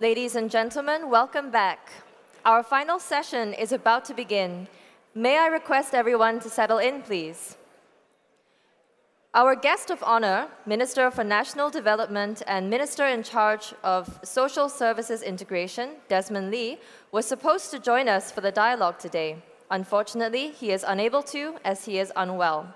[0.00, 1.88] Ladies and gentlemen, welcome back.
[2.44, 4.66] Our final session is about to begin.
[5.14, 7.56] May I request everyone to settle in, please?
[9.34, 15.22] Our guest of honor, Minister for National Development and Minister in charge of Social Services
[15.22, 16.78] Integration, Desmond Lee,
[17.12, 19.36] was supposed to join us for the dialogue today.
[19.70, 22.66] Unfortunately, he is unable to as he is unwell.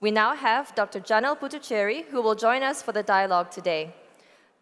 [0.00, 1.00] We now have Dr.
[1.00, 3.92] Janil Puthucheary, who will join us for the dialogue today.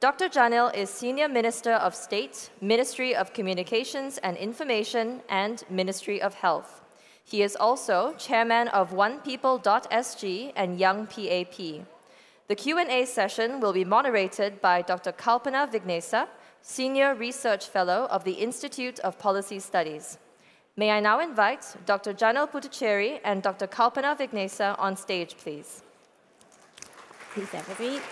[0.00, 0.28] Dr.
[0.28, 6.82] Janil is Senior Minister of State, Ministry of Communications and Information, and Ministry of Health.
[7.24, 11.84] He is also chairman of OnePeople.sg and Young PAP.
[12.46, 15.10] The Q&A session will be moderated by Dr.
[15.10, 16.28] Kalpana Vignehsa,
[16.62, 20.16] Senior Research Fellow of the Institute of Policy Studies.
[20.76, 22.14] May I now invite Dr.
[22.14, 23.66] Janil Puthucheary and Dr.
[23.66, 25.82] Kalpana Vignehsa on stage, please.
[27.34, 28.02] Please have a seat.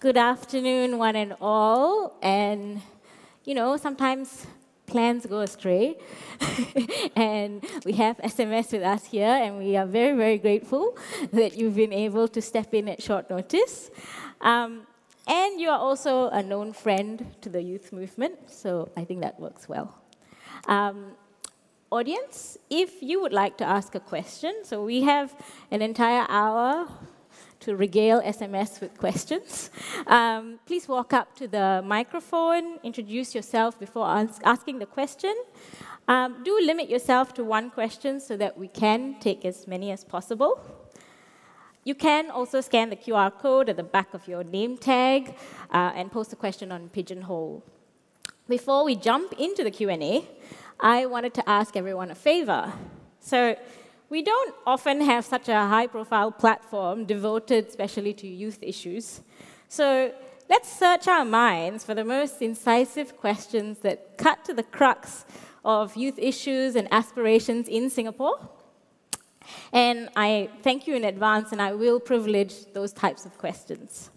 [0.00, 2.18] Good afternoon, one and all.
[2.20, 2.82] And,
[3.44, 4.46] you know, sometimes
[4.86, 5.96] plans go astray.
[7.16, 10.98] and we have SMS with us here, and we are very, very grateful
[11.32, 13.90] that you've been able to step in at short notice.
[14.42, 14.86] Um,
[15.26, 19.40] and you are also a known friend to the youth movement, so I think that
[19.40, 19.94] works well.
[20.66, 21.12] Um,
[21.90, 25.34] audience, if you would like to ask a question, so we have
[25.70, 26.88] an entire hour
[27.64, 29.70] to regale SMS with questions.
[30.06, 35.34] Um, please walk up to the microphone, introduce yourself before ask, asking the question.
[36.06, 40.04] Um, do limit yourself to one question so that we can take as many as
[40.04, 40.60] possible.
[41.84, 45.34] You can also scan the QR code at the back of your name tag
[45.72, 47.62] uh, and post a question on Pigeonhole.
[48.46, 50.28] Before we jump into the Q&A,
[50.80, 52.74] I wanted to ask everyone a favor.
[53.20, 53.56] So
[54.14, 59.22] we don't often have such a high profile platform devoted especially to youth issues.
[59.68, 60.12] So
[60.48, 65.24] let's search our minds for the most incisive questions that cut to the crux
[65.64, 68.38] of youth issues and aspirations in Singapore.
[69.72, 74.10] And I thank you in advance, and I will privilege those types of questions.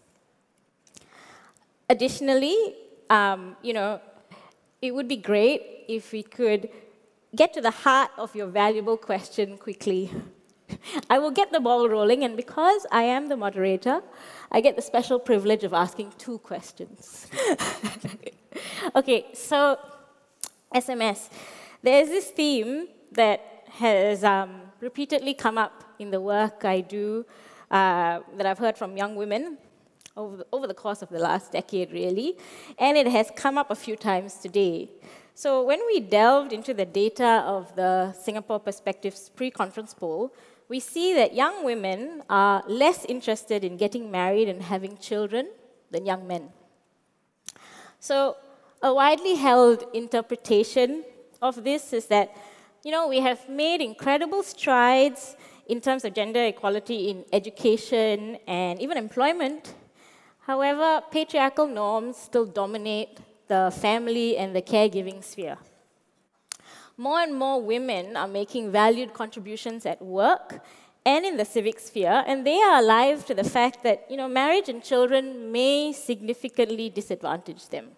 [1.89, 2.75] Additionally,
[3.09, 3.99] um, you know,
[4.79, 6.69] it would be great if we could
[7.37, 10.11] get to the heart of your valuable question quickly.
[11.09, 14.01] I will get the ball rolling, and because I am the moderator,
[14.51, 17.27] I get the special privilege of asking two questions.
[18.95, 19.77] okay, so
[20.73, 21.29] SMS.
[21.83, 23.39] There's this theme that
[23.69, 27.25] has um, repeatedly come up in the work I do
[27.69, 29.59] uh, that I've heard from young women
[30.15, 32.37] over the, over the course of the last decade, really,
[32.79, 34.89] and it has come up a few times today.
[35.37, 40.33] So when we delved into the data of the Singapore Perspectives pre-conference poll,
[40.67, 45.49] we see that young women are less interested in getting married and having children
[45.91, 46.49] than young men.
[47.99, 48.35] So
[48.81, 51.03] a widely held interpretation
[51.39, 52.35] of this is that,
[52.83, 55.35] you know, we have made incredible strides
[55.67, 59.75] in terms of gender equality in education and even employment.
[60.39, 65.57] However, patriarchal norms still dominate the family and the caregiving sphere.
[66.97, 70.63] More and more women are making valued contributions at work
[71.05, 74.27] and in the civic sphere, and they are alive to the fact that you know,
[74.27, 77.91] marriage and children may significantly disadvantage them.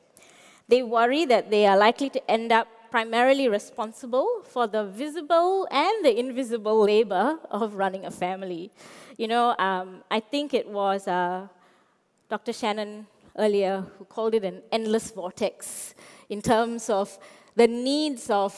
[0.68, 6.06] They worry that they are likely to end up primarily responsible for the visible and
[6.06, 8.72] the invisible labor of running a family.
[9.18, 11.48] You know, um, I think it was uh,
[12.30, 12.54] Dr.
[12.54, 13.08] Shannon
[13.40, 15.96] earlier who called it an endless vortex
[16.30, 17.18] in terms of
[17.56, 18.54] the needs of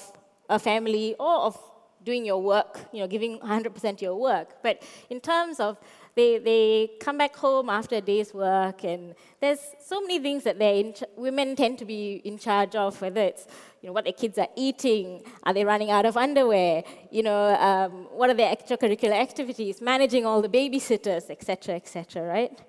[0.50, 1.58] a family or of
[2.04, 4.62] doing your work, you know, giving 100% to your work.
[4.64, 5.80] But in terms of
[6.16, 10.60] they, they come back home after a day's work, and there's so many things that
[10.60, 13.48] they women tend to be in charge of, whether it's
[13.82, 17.56] you know, what their kids are eating, are they running out of underwear, you know,
[17.56, 22.60] um, what are their extracurricular activities, managing all the babysitters, etc., etc., right?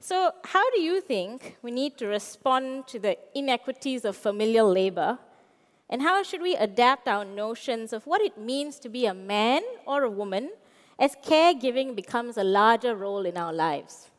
[0.00, 5.18] So, how do you think we need to respond to the inequities of familial labor?
[5.88, 9.62] And how should we adapt our notions of what it means to be a man
[9.86, 10.50] or a woman
[10.98, 14.10] as caregiving becomes a larger role in our lives?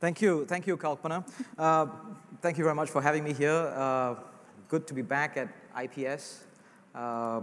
[0.00, 0.46] Thank you.
[0.46, 1.26] Thank you, Kalpana.
[1.58, 1.86] Uh,
[2.40, 3.72] thank you very much for having me here.
[3.74, 4.14] Uh,
[4.68, 5.48] good to be back at
[5.82, 6.44] IPS,
[6.94, 7.40] uh,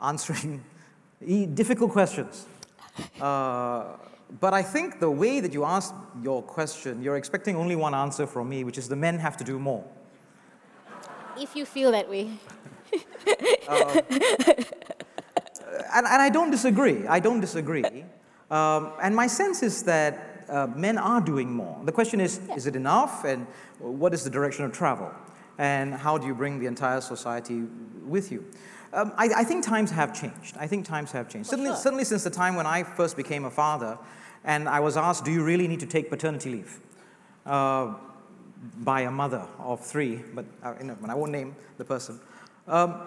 [0.00, 0.62] answering
[1.54, 2.46] difficult questions.
[4.40, 8.26] But I think the way that you asked your question, you're expecting only one answer
[8.26, 9.84] from me, which is the men have to do more.
[11.38, 12.30] If you feel that way.
[13.68, 14.00] uh,
[15.94, 17.06] and, and I don't disagree.
[17.06, 18.04] I don't disagree.
[18.50, 21.80] Um, and my sense is that uh, men are doing more.
[21.84, 22.54] The question is, yeah.
[22.54, 23.24] is it enough?
[23.24, 23.46] And
[23.78, 25.10] what is the direction of travel?
[25.58, 27.62] And how do you bring the entire society
[28.04, 28.44] with you?
[28.96, 30.56] Um, I, I, think times have changed.
[30.58, 31.50] I think times have changed.
[31.50, 31.76] certainly, sure.
[31.76, 33.98] certainly since the time when I first became a father,
[34.42, 36.80] and I was asked, do you really need to take paternity leave?
[37.44, 37.92] Uh,
[38.78, 40.72] by a mother of three, but uh,
[41.06, 42.18] I won't name the person.
[42.66, 43.02] Um,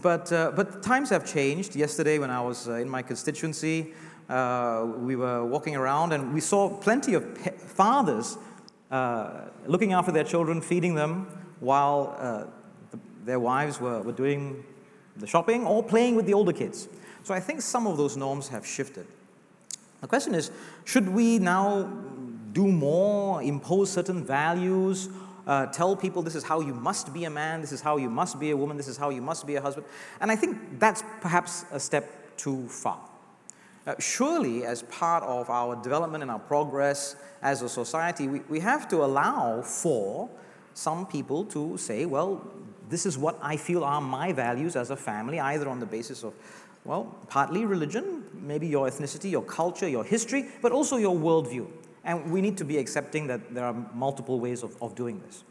[0.00, 1.74] but, uh, but times have changed.
[1.74, 3.94] Yesterday, when I was uh, in my constituency,
[4.28, 8.38] uh, we were walking around and we saw plenty of fathers
[8.92, 11.26] uh, looking after their children, feeding them
[11.58, 12.44] while uh,
[12.92, 14.64] the, their wives were, were doing
[15.18, 16.88] the shopping or playing with the older kids.
[17.22, 19.06] So I think some of those norms have shifted.
[20.00, 20.50] The question is
[20.84, 21.84] should we now
[22.52, 25.08] do more, impose certain values,
[25.46, 28.10] uh, tell people this is how you must be a man, this is how you
[28.10, 29.86] must be a woman, this is how you must be a husband?
[30.20, 32.98] And I think that's perhaps a step too far.
[33.86, 38.58] Uh, surely, as part of our development and our progress as a society, we, we
[38.58, 40.28] have to allow for
[40.74, 42.44] some people to say, well,
[42.88, 46.22] this is what I feel are my values as a family, either on the basis
[46.22, 46.34] of,
[46.84, 51.66] well, partly religion, maybe your ethnicity, your culture, your history, but also your worldview.
[52.04, 55.42] And we need to be accepting that there are multiple ways of, of doing this.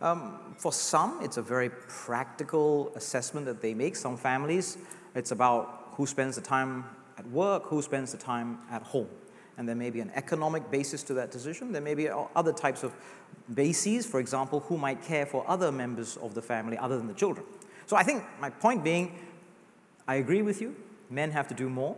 [0.00, 3.94] Um, for some, it's a very practical assessment that they make.
[3.94, 4.76] Some families,
[5.14, 6.84] it's about who spends the time
[7.16, 9.08] at work, who spends the time at home.
[9.56, 11.72] And there may be an economic basis to that decision.
[11.72, 12.92] There may be other types of
[13.54, 17.14] bases, for example, who might care for other members of the family other than the
[17.14, 17.46] children.
[17.86, 19.18] So I think my point being,
[20.08, 20.74] I agree with you,
[21.10, 21.96] men have to do more.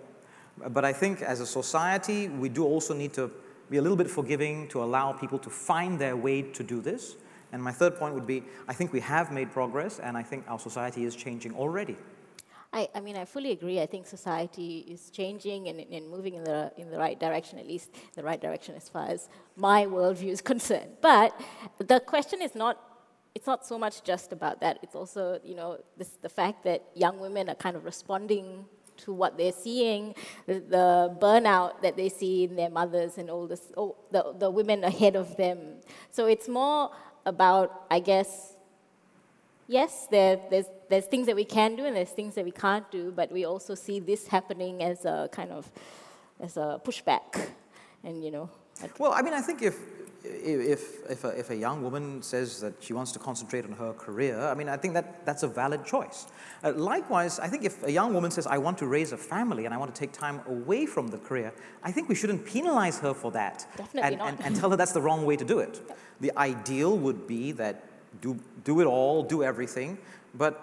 [0.69, 3.31] But I think as a society, we do also need to
[3.71, 7.17] be a little bit forgiving to allow people to find their way to do this.
[7.53, 10.45] And my third point would be I think we have made progress, and I think
[10.49, 11.97] our society is changing already.
[12.77, 13.81] I, I mean, I fully agree.
[13.81, 17.67] I think society is changing and, and moving in the, in the right direction, at
[17.67, 20.93] least the right direction as far as my worldview is concerned.
[21.01, 21.33] But
[21.79, 22.79] the question is not,
[23.35, 24.79] it's not so much just about that.
[24.83, 28.67] It's also, you know, this, the fact that young women are kind of responding
[28.99, 30.15] to what they're seeing,
[30.47, 34.51] the, the burnout that they see in their mothers and all this, oh, the, the
[34.51, 35.81] women ahead of them.
[36.11, 36.91] So it's more
[37.25, 38.56] about, I guess,
[39.69, 42.91] yes, there, there's, there's things that we can do and there's things that we can't
[42.91, 45.71] do, but we also see this happening as a kind of
[46.41, 47.51] as a pushback.
[48.05, 48.51] And, you know.
[48.99, 49.79] Well, I mean, I think if,
[50.23, 53.93] if, if, a, if a young woman says that she wants to concentrate on her
[53.95, 56.27] career, I mean, I think that that's a valid choice.
[56.63, 59.65] Uh, likewise, I think if a young woman says, I want to raise a family
[59.65, 61.53] and I want to take time away from the career,
[61.83, 63.67] I think we shouldn't penalize her for that.
[63.77, 64.29] Definitely and, not.
[64.29, 65.81] And, and tell her that's the wrong way to do it.
[65.89, 65.99] Yep.
[66.19, 67.86] The ideal would be that
[68.21, 69.99] do, do it all, do everything.
[70.35, 70.61] But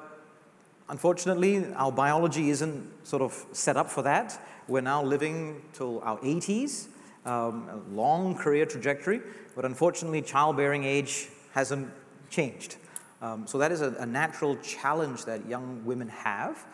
[0.90, 4.40] unfortunately, our biology isn't sort of set up for that.
[4.68, 6.88] We're now living till our 80s,
[7.26, 9.22] um, a long career trajectory,
[9.56, 11.90] but unfortunately, childbearing age hasn't
[12.30, 12.78] changed.
[13.22, 16.66] Um, so that is a, a, natural challenge that young women have.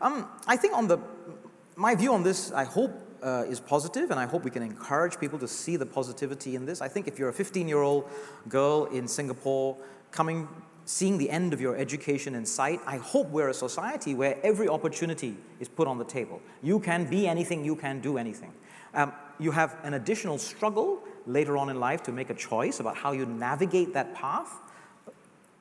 [0.00, 0.98] Um, I think on the,
[1.76, 2.90] my view on this, I hope
[3.22, 6.66] uh, is positive, and I hope we can encourage people to see the positivity in
[6.66, 6.80] this.
[6.80, 8.08] I think if you're a 15 year old
[8.48, 9.76] girl in Singapore
[10.10, 10.48] coming,
[10.84, 14.68] seeing the end of your education in sight, I hope we're a society where every
[14.68, 16.40] opportunity is put on the table.
[16.62, 18.52] You can be anything, you can do anything.
[18.94, 22.96] Um, you have an additional struggle later on in life to make a choice about
[22.96, 24.60] how you navigate that path.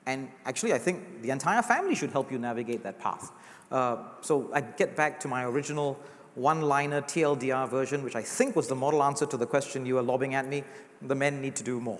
[0.05, 3.31] And actually, I think the entire family should help you navigate that path.
[3.71, 5.99] Uh, so I get back to my original
[6.39, 10.01] one-liner TLDR version, which I think was the model answer to the question you were
[10.01, 10.63] lobbing at me.
[11.01, 11.99] The men need to do more.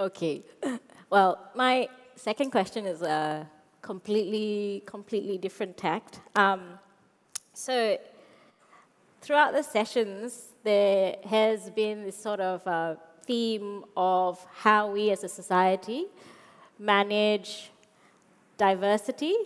[0.00, 0.42] Okay.
[1.08, 3.48] Well, my second question is a
[3.80, 6.20] completely, completely different tact.
[6.34, 6.80] Um,
[7.52, 7.96] so,
[9.22, 15.22] throughout the sessions, there has been this sort of uh, theme of how we as
[15.22, 16.06] a society
[16.78, 17.70] manage
[18.58, 19.36] diversity.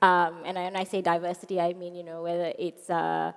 [0.00, 3.32] Um, and when I say diversity, I mean, you know, whether it's uh,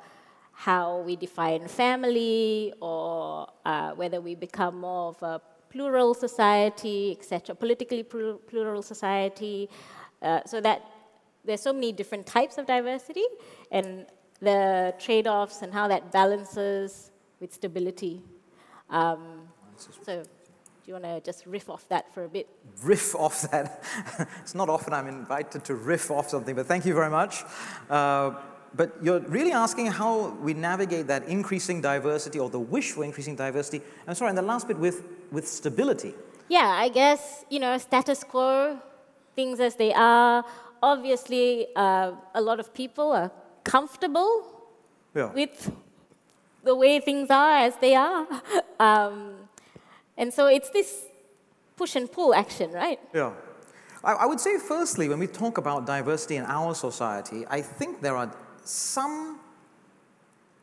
[0.53, 5.41] how we define family or uh, whether we become more of a
[5.71, 9.69] plural society, etc., politically plural society,
[10.21, 10.83] uh, so that
[11.43, 13.25] there's so many different types of diversity
[13.71, 14.05] and
[14.39, 18.21] the trade-offs and how that balances with stability.
[18.89, 20.23] Um, so
[20.91, 22.47] you want to just riff off that for a bit?
[22.83, 23.83] Riff off that.
[24.41, 27.43] it's not often I'm invited to riff off something, but thank you very much.
[27.89, 28.31] Uh,
[28.73, 33.35] but you're really asking how we navigate that increasing diversity or the wish for increasing
[33.35, 33.81] diversity.
[34.07, 36.13] I'm sorry, and the last bit with, with stability.
[36.49, 38.77] Yeah, I guess, you know, status quo,
[39.35, 40.43] things as they are,
[40.83, 43.31] obviously, uh, a lot of people are
[43.63, 44.45] comfortable
[45.15, 45.31] Yeah.
[45.33, 45.71] with
[46.63, 48.27] the way things are as they are.
[48.81, 49.35] Um,
[50.17, 51.05] and so it's this
[51.75, 52.99] push and pull action, right?
[53.13, 53.33] Yeah.
[54.03, 58.01] I, I would say, firstly, when we talk about diversity in our society, I think
[58.01, 59.39] there are some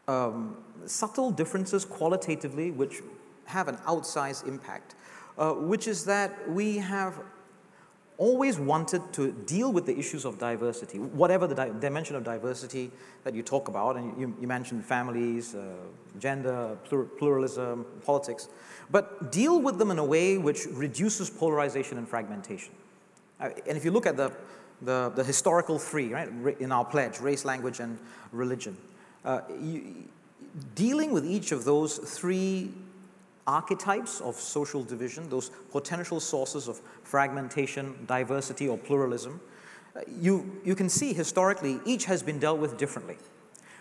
[0.06, 3.02] um, subtle differences qualitatively which
[3.44, 4.94] have an outsized impact,
[5.36, 7.20] uh, which is that we have
[8.18, 12.90] always wanted to deal with the issues of diversity, whatever the di- dimension of diversity
[13.22, 15.62] that you talk about, and you, you mentioned families, uh,
[16.18, 18.48] gender, plur- pluralism, politics,
[18.90, 22.72] but deal with them in a way which reduces polarization and fragmentation.
[23.40, 24.32] Uh, and if you look at the,
[24.82, 27.98] the, the historical three, right, in our pledge, race, language, and
[28.32, 28.76] religion,
[29.24, 29.94] uh, you,
[30.74, 32.72] dealing with each of those three
[33.48, 39.40] archetypes of social division, those potential sources of fragmentation, diversity, or pluralism,
[39.96, 43.16] uh, you, you can see historically each has been dealt with differently.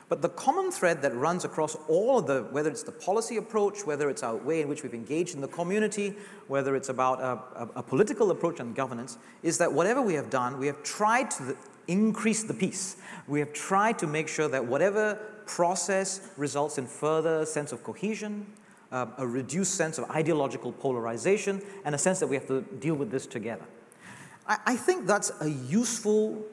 [0.10, 3.86] But the common thread that runs across all of the, whether it's the policy approach,
[3.86, 6.16] whether it's our way in which we've engaged in the community,
[6.48, 10.30] whether it's about a, a, a political approach and governance, is that whatever we have
[10.30, 11.58] done, we have tried to
[11.90, 12.96] increase the peace.
[13.28, 18.46] We have tried to make sure that whatever process results in further sense of cohesion,
[18.92, 22.96] uh, a reduced sense of ideological polarization, and a sense that we have to deal
[22.96, 23.66] with this together.
[24.48, 26.44] I, I think that's a useful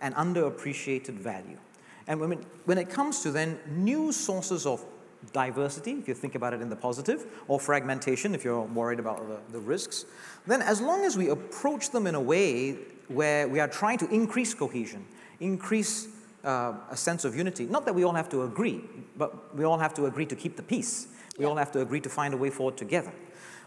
[0.00, 1.58] and underappreciated value.
[2.06, 4.84] And when, it- when it comes to then new sources of
[5.32, 9.28] diversity, if you think about it in the positive, or fragmentation, if you're worried about
[9.28, 10.06] the, the risks,
[10.46, 12.78] then as long as we approach them in a way
[13.08, 15.04] where we are trying to increase cohesion,
[15.40, 16.08] increase
[16.44, 18.80] uh, a sense of unity, not that we all have to agree,
[19.18, 21.08] but we all have to agree to keep the peace.
[21.40, 23.10] We all have to agree to find a way forward together.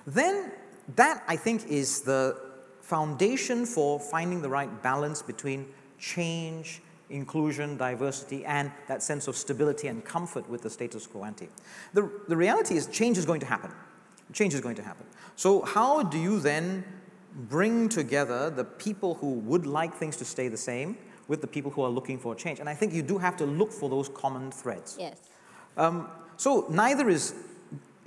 [0.06, 0.52] Then
[0.96, 2.40] that, I think, is the
[2.82, 5.66] foundation for finding the right balance between
[5.98, 11.50] change, inclusion, diversity, and that sense of stability and comfort with the status quo ante.
[11.96, 13.72] The, the reality is, change is going to happen.
[14.34, 15.08] Change is going to happen.
[15.36, 16.84] So, how do you then
[17.50, 20.96] bring together the people who would like things to stay the same
[21.28, 22.60] with the people who are looking for change?
[22.60, 24.96] And I think you do have to look for those common threads.
[25.00, 25.18] Yes.
[25.76, 27.34] Um, so neither is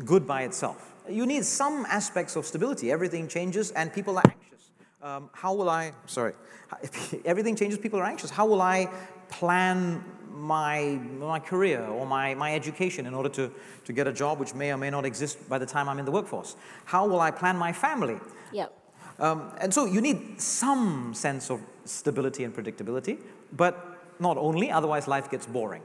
[0.04, 0.92] good by itself.
[1.08, 2.90] You need some aspects of stability.
[2.90, 4.70] Everything changes and people are anxious.
[5.02, 6.32] Um, how will I, sorry,
[7.24, 8.30] everything changes, people are anxious.
[8.30, 8.90] How will I
[9.30, 13.50] plan my, my career or my, my education in order to,
[13.84, 16.04] to get a job which may or may not exist by the time I'm in
[16.04, 16.56] the workforce?
[16.84, 18.18] How will I plan my family?
[18.52, 18.72] Yep.
[19.18, 23.18] Um, and so you need some sense of stability and predictability,
[23.52, 25.82] but not only, otherwise life gets boring.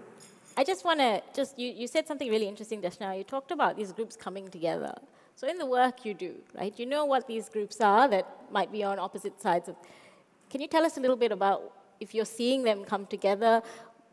[0.58, 3.14] I just want to just you, you said something really interesting just now.
[3.14, 4.94] You talked about these groups coming together.
[5.36, 6.78] So in the work you do, right?
[6.78, 9.76] You know what these groups are that might be on opposite sides of.
[10.50, 13.62] Can you tell us a little bit about if you're seeing them come together,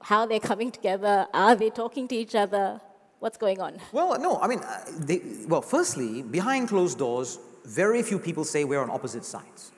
[0.00, 1.26] how they're coming together?
[1.34, 2.80] Are they talking to each other?
[3.18, 3.78] What's going on?
[3.90, 8.64] Well, no, I mean, uh, they, well, firstly, behind closed doors, very few people say
[8.64, 9.72] we're on opposite sides.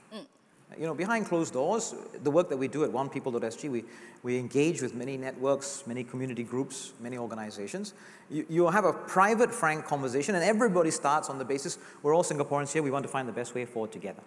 [0.80, 3.84] You know, behind closed doors, the work that we do at onepeople.sg, we,
[4.22, 7.92] we engage with many networks, many community groups, many organizations.
[8.30, 12.25] You, you have a private, frank conversation, and everybody starts on the basis we're all
[12.25, 14.22] Singaporeans here, we want to find the best way forward together.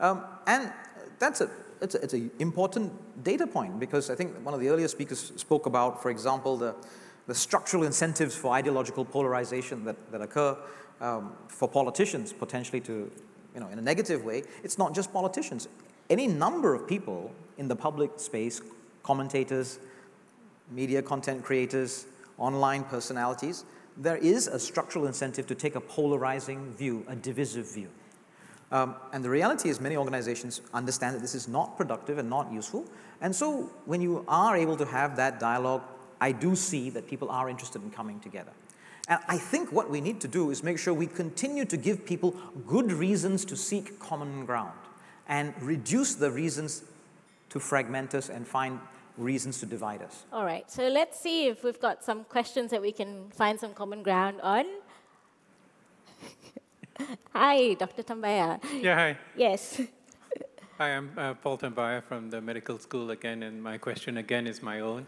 [0.00, 0.72] Um, and
[1.18, 1.50] that's a,
[1.82, 2.90] it's a, it's an important
[3.22, 6.74] data point because I think one of the earlier speakers spoke about, for example, the,
[7.26, 10.56] the structural incentives for ideological polarization that, that occur
[11.02, 13.10] um, for politicians potentially to,
[13.56, 14.44] you know, in a negative way.
[14.62, 15.66] It's not just politicians.
[16.10, 18.60] Any number of people in the public space,
[19.02, 19.80] commentators,
[20.70, 23.64] media content creators, online personalities,
[23.96, 27.88] there is a structural incentive to take a polarizing view, a divisive view.
[28.70, 32.52] Um, and the reality is, many organizations understand that this is not productive and not
[32.52, 32.84] useful.
[33.22, 35.82] And so, when you are able to have that dialogue,
[36.20, 38.52] I do see that people are interested in coming together.
[39.08, 42.04] And I think what we need to do is make sure we continue to give
[42.04, 42.34] people
[42.66, 44.78] good reasons to seek common ground
[45.28, 46.82] and reduce the reasons
[47.50, 48.80] to fragment us and find
[49.16, 50.24] reasons to divide us.
[50.32, 50.70] All right.
[50.70, 54.40] So let's see if we've got some questions that we can find some common ground
[54.42, 54.66] on.
[57.32, 58.02] Hi, Dr.
[58.02, 58.58] Tambyah.
[58.82, 59.18] Yeah, hi.
[59.36, 59.82] Yes.
[60.78, 64.62] Hi, I'm uh, Paul Tambyah from the medical school again, and my question again is
[64.62, 65.06] my own.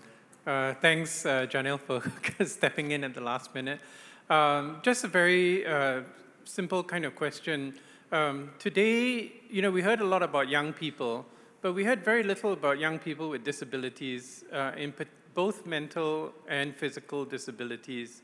[0.49, 2.03] Uh, thanks, uh, Janil, for
[2.47, 3.79] stepping in at the last minute.
[4.31, 6.01] Um, just a very uh,
[6.45, 7.75] simple kind of question.
[8.11, 11.27] Um, today, you know, we heard a lot about young people,
[11.61, 14.95] but we heard very little about young people with disabilities, uh, in
[15.35, 18.23] both mental and physical disabilities.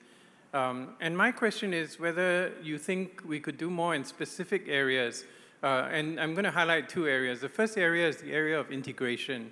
[0.55, 5.27] Um, and my question is whether you think we could do more in specific areas
[5.65, 7.41] Uh, and I'm going to highlight two areas.
[7.41, 9.51] The first area is the area of integration.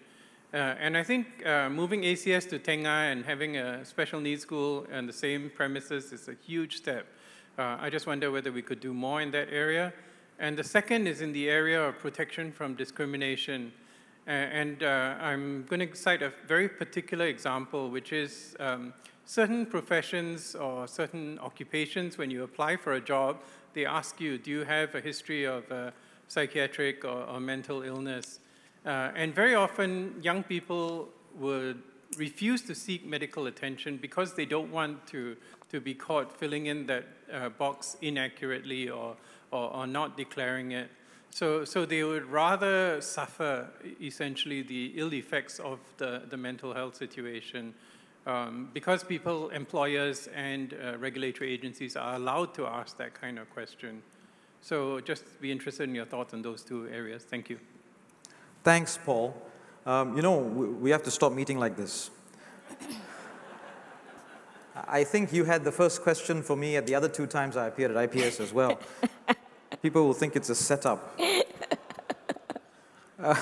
[0.53, 4.87] Uh, and I think uh, moving ACS to Tengah and having a special needs school
[4.93, 7.07] on the same premises is a huge step.
[7.59, 9.95] Uh, I just wonder whether we could do more in that area.
[10.39, 13.73] And the second is in the area of protection from discrimination.
[14.27, 18.93] and uh, I'm going to cite a very particular example, which is um,
[19.25, 23.39] certain professions or certain occupations, when you apply for a job,
[23.73, 25.93] they ask you, do you have a history of uh,
[26.29, 28.41] psychiatric or, or mental illness?
[28.85, 31.09] Uh, and very often, young people
[31.39, 31.83] would
[32.17, 35.37] refuse to seek medical attention because they don't want to,
[35.71, 39.17] to be caught filling in that uh, box inaccurately or,
[39.51, 40.91] or, or, not declaring it.
[41.31, 43.71] So, so they would rather suffer
[44.01, 47.73] essentially the ill effects of the, the mental health situation
[48.27, 53.51] um, because people, employers, and uh, regulatory agencies are allowed to ask that kind of
[53.51, 54.03] question.
[54.61, 57.25] So just be interested in your thoughts on those two areas.
[57.25, 57.59] Thank you.
[58.63, 59.35] Thanks, Paul.
[59.85, 62.11] Um, you know, we have to stop meeting like this.
[64.77, 67.67] I think you had the first question for me at the other two times I
[67.67, 68.79] appeared at IPS as well.
[69.83, 71.19] People will think it's a setup.
[73.19, 73.35] Uh,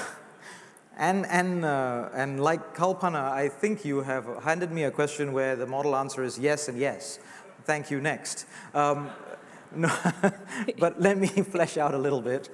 [0.96, 5.54] and, and, uh, and like Kalpana, I think you have handed me a question where
[5.54, 7.18] the model answer is yes and yes.
[7.64, 8.46] Thank you, next.
[8.74, 9.10] Um,
[9.74, 9.90] no,
[10.78, 12.48] but let me flesh out a little bit.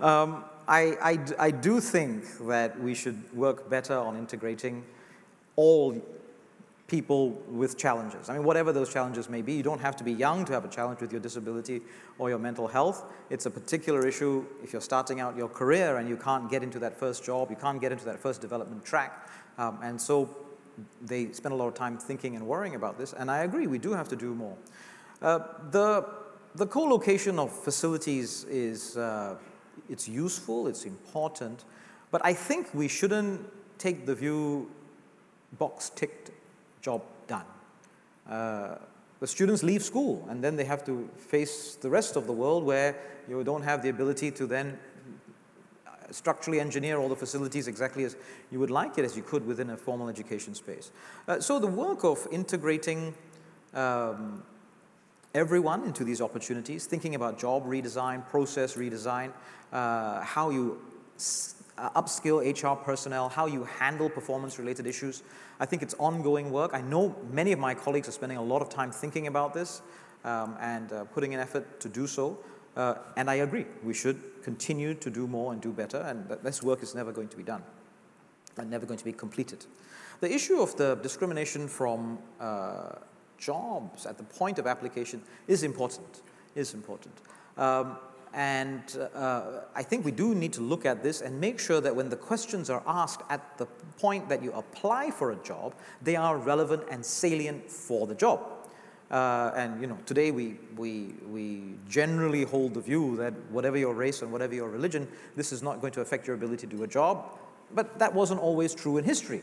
[0.00, 4.84] Um, I, I, I do think that we should work better on integrating
[5.56, 6.00] all
[6.92, 8.28] people with challenges.
[8.28, 10.64] I mean, whatever those challenges may be, you don't have to be young to have
[10.64, 11.80] a challenge with your disability
[12.18, 13.10] or your mental health.
[13.30, 16.78] It's a particular issue if you're starting out your career and you can't get into
[16.80, 19.26] that first job, you can't get into that first development track.
[19.56, 20.36] Um, and so
[21.00, 23.14] they spend a lot of time thinking and worrying about this.
[23.14, 24.56] And I agree, we do have to do more.
[25.22, 25.38] Uh,
[25.70, 26.06] the,
[26.56, 29.36] the co-location of facilities is uh,
[29.88, 31.64] it's useful, it's important,
[32.10, 33.40] but I think we shouldn't
[33.78, 34.70] take the view
[35.58, 36.30] box ticked,
[36.80, 37.44] job done.
[38.28, 38.76] Uh,
[39.20, 42.64] the students leave school and then they have to face the rest of the world
[42.64, 42.96] where
[43.28, 44.78] you don't have the ability to then
[45.86, 48.16] uh, structurally engineer all the facilities exactly as
[48.50, 50.90] you would like it as you could within a formal education space.
[51.28, 53.14] Uh, so the work of integrating
[53.74, 54.42] um,
[55.34, 59.32] everyone into these opportunities, thinking about job redesign, process redesign,
[59.72, 60.80] uh, how you
[61.78, 65.22] uh, upskill HR personnel, how you handle performance related issues.
[65.60, 66.74] I think it's ongoing work.
[66.74, 69.82] I know many of my colleagues are spending a lot of time thinking about this
[70.24, 72.38] um, and uh, putting an effort to do so.
[72.76, 76.62] Uh, and I agree, we should continue to do more and do better, and this
[76.62, 77.62] work is never going to be done
[78.56, 79.66] and never going to be completed.
[80.20, 82.92] The issue of the discrimination from uh,
[83.42, 86.22] jobs at the point of application is important,
[86.54, 87.14] is important.
[87.56, 87.96] Um,
[88.34, 88.82] and
[89.14, 92.08] uh, I think we do need to look at this and make sure that when
[92.08, 93.66] the questions are asked at the
[93.98, 98.40] point that you apply for a job, they are relevant and salient for the job.
[99.10, 103.92] Uh, and you know, today we, we, we generally hold the view that whatever your
[103.92, 106.84] race and whatever your religion, this is not going to affect your ability to do
[106.84, 107.38] a job.
[107.74, 109.42] But that wasn't always true in history.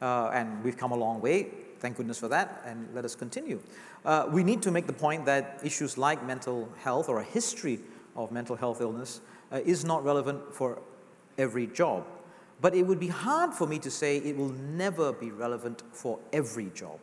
[0.00, 1.50] Uh, and we've come a long way.
[1.80, 3.58] Thank goodness for that, and let us continue.
[4.04, 7.80] Uh, we need to make the point that issues like mental health or a history
[8.16, 10.78] of mental health illness uh, is not relevant for
[11.38, 12.04] every job.
[12.60, 16.18] But it would be hard for me to say it will never be relevant for
[16.32, 16.98] every job.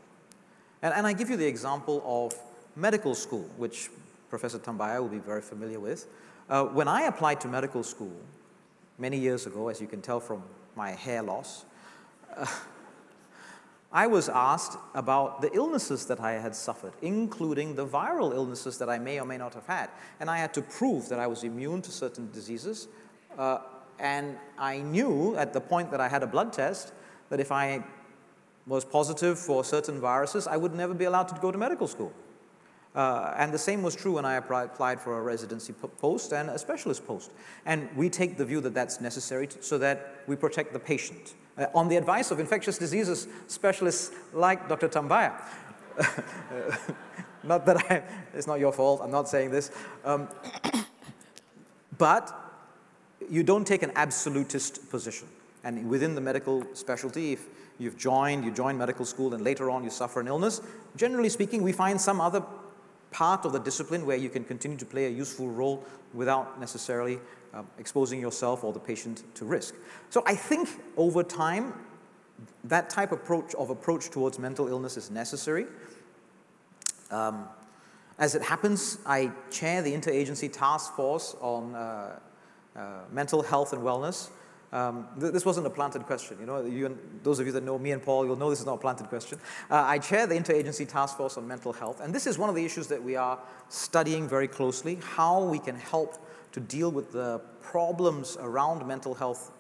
[0.84, 2.40] And, and I give you the example of
[2.76, 3.90] medical school, which
[4.30, 6.06] Professor Tambyah will be very familiar with.
[6.50, 8.14] Uh, when I applied to medical school
[9.00, 10.44] many years ago, as you can tell from
[10.76, 11.66] my hair loss,
[12.36, 12.46] uh,
[13.98, 18.92] I was asked about the illnesses that I had suffered, including the viral illnesses that
[18.92, 19.90] I may or may not have had.
[20.20, 22.90] And I had to prove that I was immune to certain diseases.
[23.40, 23.58] Uh,
[23.98, 26.94] and I knew at the point that I had a blood test
[27.30, 27.84] that if I
[28.68, 32.14] was positive for certain viruses, I would never be allowed to go to medical school.
[32.94, 36.60] Uh, and the same was true when I applied for a residency post and a
[36.60, 37.32] specialist post.
[37.66, 41.34] And we take the view that that's necessary so that we protect the patient.
[41.58, 44.88] Uh, on the advice of infectious diseases specialists like Dr.
[44.88, 45.34] Tambyah.
[47.44, 49.72] not that I, it's not your fault, I'm not saying this.
[50.06, 50.28] Um,
[51.98, 52.36] but
[53.30, 55.28] you don't take an absolutist position.
[55.64, 57.46] And within the medical specialty, if
[57.80, 60.62] you've joined, you join medical school, and later on you suffer an illness,
[60.96, 62.44] generally speaking, we find some other
[63.12, 67.20] part of the discipline where you can continue to play a useful role without necessarily
[67.58, 69.74] uh, exposing yourself or the patient to risk.
[70.10, 71.74] So I think over time,
[72.66, 75.66] that type approach of approach towards mental illness is necessary.
[77.10, 77.48] Um,
[78.20, 82.20] as it happens, I chair the interagency task force on uh,
[82.76, 84.30] uh, mental health and wellness.
[84.72, 86.38] Um, th- this wasn't a planted question.
[86.40, 88.66] You know, you, those of you that know me and Paul, you'll know this is
[88.66, 89.40] not a planted question.
[89.70, 92.56] Uh, I chair the Interagency Task Force on Mental Health, and this is one of
[92.56, 93.40] the issues that we are
[93.70, 96.18] studying very closely, how we can help
[96.52, 99.52] to deal with the problems around mental health,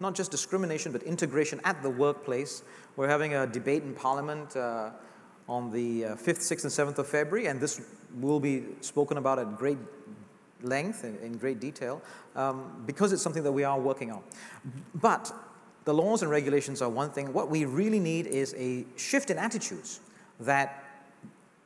[0.00, 2.62] not just discrimination, but integration at the workplace.
[2.96, 4.90] We're having a debate in Parliament uh,
[5.48, 7.80] on the uh, 5th, 6th, and 7th of February, and this
[8.20, 9.78] will be spoken about at great
[10.62, 12.00] length, in, in great detail,
[12.36, 14.22] um, because it's something that we are working on.
[14.94, 15.32] But
[15.84, 17.32] the laws and regulations are one thing.
[17.32, 20.00] What we really need is a shift in attitudes
[20.40, 20.84] that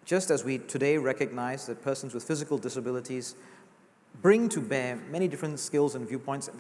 [0.05, 3.37] just as we today recognize that persons with physical disabilities
[4.23, 6.51] bring to bear many different skills and viewpoints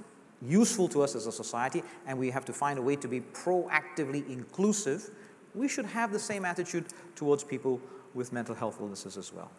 [0.42, 3.20] useful to us as a society, and we have to find a way to be
[3.20, 5.10] proactively inclusive,
[5.54, 7.80] we should have the same attitude towards people
[8.14, 9.50] with mental health illnesses as well.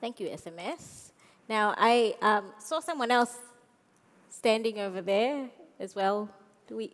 [0.00, 1.10] Thank you, SMS.
[1.48, 3.36] Now, I um, saw someone else
[4.30, 6.28] standing over there as well.
[6.66, 6.92] Do we?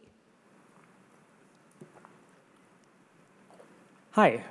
[4.13, 4.43] Hi.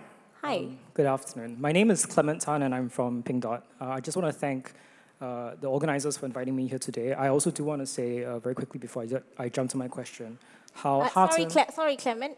[0.45, 0.57] Hi.
[0.57, 1.57] Um, good afternoon.
[1.59, 3.65] My name is Clement Tan, and I'm from Pink Dot.
[3.81, 4.73] Uh, I just want to thank
[5.19, 7.13] uh, the organizers for inviting me here today.
[7.13, 9.87] I also do want to say uh, very quickly before I, I jump to my
[9.87, 10.37] question
[10.75, 12.37] how Uh, sorry, Cle- sorry, Clement.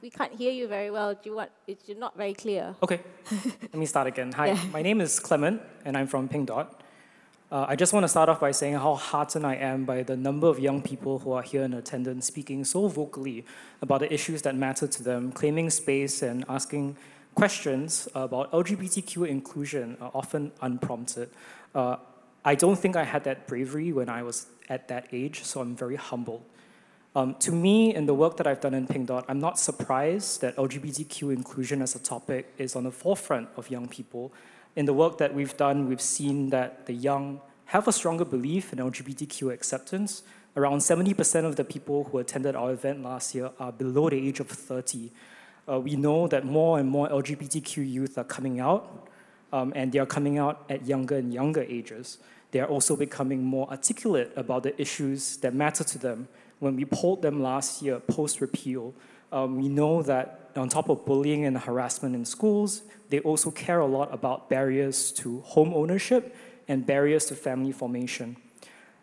[0.00, 1.12] We can't hear you very well.
[1.12, 1.50] Do you want?
[1.66, 2.74] It's you're not very clear.
[2.82, 3.00] Okay,
[3.72, 4.32] let me start again.
[4.32, 4.72] Hi, Yeah.
[4.72, 6.80] my name is Clement, and I'm from Pink Dot.
[7.52, 10.16] Uh, I just want to start off by saying how heartened I am by the
[10.16, 13.44] number of young people who are here in attendance speaking so vocally
[13.82, 16.96] about the issues that matter to them, claiming space and asking
[17.36, 21.28] questions about LGBTQ inclusion, are often unprompted.
[21.74, 21.96] Uh,
[22.44, 25.76] I don't think I had that bravery when I was at that age, so I'm
[25.76, 26.42] very humbled.
[27.14, 30.40] Um, to me, in the work that I've done in Pink Dot, I'm not surprised
[30.40, 34.32] that LGBTQ inclusion as a topic is on the forefront of young people.
[34.74, 38.72] In the work that we've done, we've seen that the young have a stronger belief
[38.72, 40.22] in LGBTQ acceptance.
[40.56, 44.40] Around 70% of the people who attended our event last year are below the age
[44.40, 45.10] of 30.
[45.68, 49.08] Uh, we know that more and more LGBTQ youth are coming out,
[49.52, 52.18] um, and they are coming out at younger and younger ages.
[52.52, 56.28] They are also becoming more articulate about the issues that matter to them.
[56.60, 58.94] When we polled them last year, post repeal,
[59.32, 63.80] um, we know that on top of bullying and harassment in schools, they also care
[63.80, 66.34] a lot about barriers to home ownership
[66.68, 68.36] and barriers to family formation.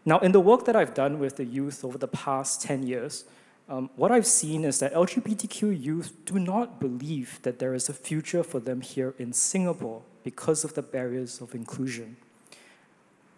[0.06, 3.26] Now, in the work that I've done with the youth over the past 10 years,
[3.74, 7.94] um, what I've seen is that LGBTQ youth do not believe that there is a
[7.94, 12.18] future for them here in Singapore because of the barriers of inclusion.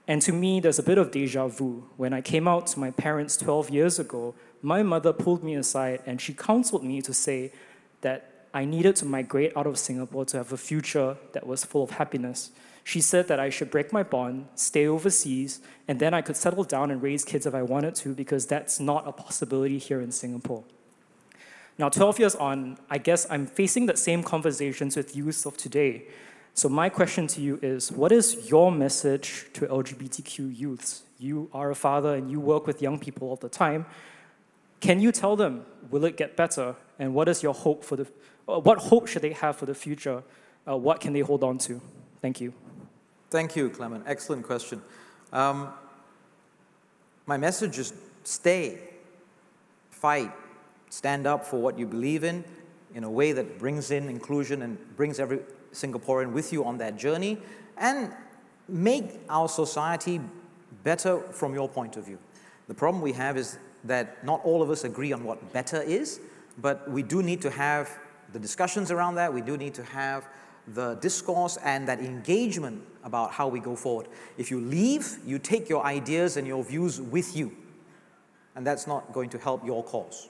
[0.09, 1.85] And to me, there's a bit of deja vu.
[1.95, 6.01] When I came out to my parents 12 years ago, my mother pulled me aside
[6.05, 7.53] and she counseled me to say
[8.01, 11.83] that I needed to migrate out of Singapore to have a future that was full
[11.83, 12.51] of happiness.
[12.87, 16.63] She said that I should break my bond, stay overseas, and then I could settle
[16.63, 20.11] down and raise kids if I wanted to, because that's not a possibility here in
[20.11, 20.63] Singapore.
[21.79, 26.03] Now, 12 years on, I guess I'm facing the same conversations with youth of today.
[26.53, 31.01] So, my question to you is what is your message to LGBTQ youths?
[31.17, 33.87] You are a father and you work with young people all the time.
[34.79, 36.75] Can you tell them, will it get better?
[36.99, 38.07] And what is your hope for the,
[38.47, 40.21] uh, what hope should they have for the future?
[40.67, 41.81] Uh, what can they hold on to?
[42.21, 42.53] Thank you.
[43.29, 44.03] Thank you, Clement.
[44.07, 44.81] Excellent question.
[45.33, 45.69] Um,
[47.25, 48.79] my message is stay,
[49.89, 50.31] fight,
[50.89, 52.43] stand up for what you believe in
[52.93, 55.39] in a way that brings in inclusion and brings every
[55.73, 57.37] Singaporean with you on that journey
[57.77, 58.11] and
[58.69, 60.21] make our society
[60.83, 62.17] better from your point of view.
[62.67, 66.19] The problem we have is that not all of us agree on what better is,
[66.59, 67.99] but we do need to have
[68.33, 69.33] the discussions around that.
[69.33, 70.27] We do need to have
[70.67, 74.07] the discourse and that engagement about how we go forward.
[74.37, 77.55] If you leave, you take your ideas and your views with you,
[78.55, 80.27] and that's not going to help your cause.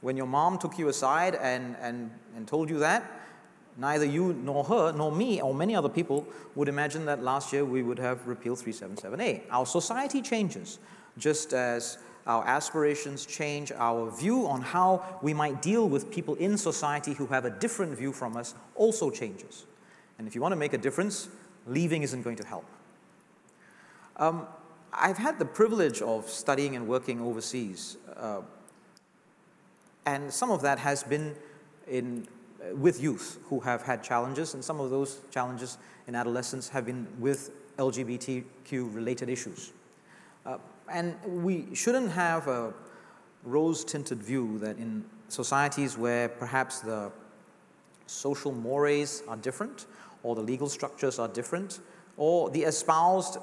[0.00, 3.10] When your mom took you aside and, and, and told you that,
[3.78, 7.64] neither you nor her nor me or many other people would imagine that last year
[7.64, 9.42] we would have repealed 377A.
[9.50, 10.78] Our society changes,
[11.16, 16.56] just as our aspirations change, our view on how we might deal with people in
[16.56, 19.66] society who have a different view from us also changes.
[20.18, 21.28] And if you want to make a difference,
[21.66, 22.64] leaving isn't going to help.
[24.16, 24.46] Um,
[24.92, 28.42] I've had the privilege of studying and working overseas, uh,
[30.06, 31.34] and some of that has been
[31.88, 32.28] in,
[32.60, 36.86] uh, with youth who have had challenges, and some of those challenges in adolescence have
[36.86, 39.72] been with LGBTQ related issues.
[40.46, 40.58] Uh,
[40.92, 42.72] and we shouldn't have a
[43.44, 47.10] rose tinted view that in societies where perhaps the
[48.06, 49.86] social mores are different,
[50.24, 51.78] or the legal structures are different,
[52.16, 53.38] or the espoused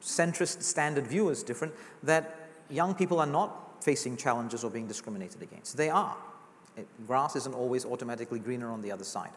[0.00, 5.42] centrist standard view is different, that young people are not facing challenges or being discriminated
[5.42, 5.76] against.
[5.76, 6.16] They are.
[6.76, 9.32] It, grass isn't always automatically greener on the other side.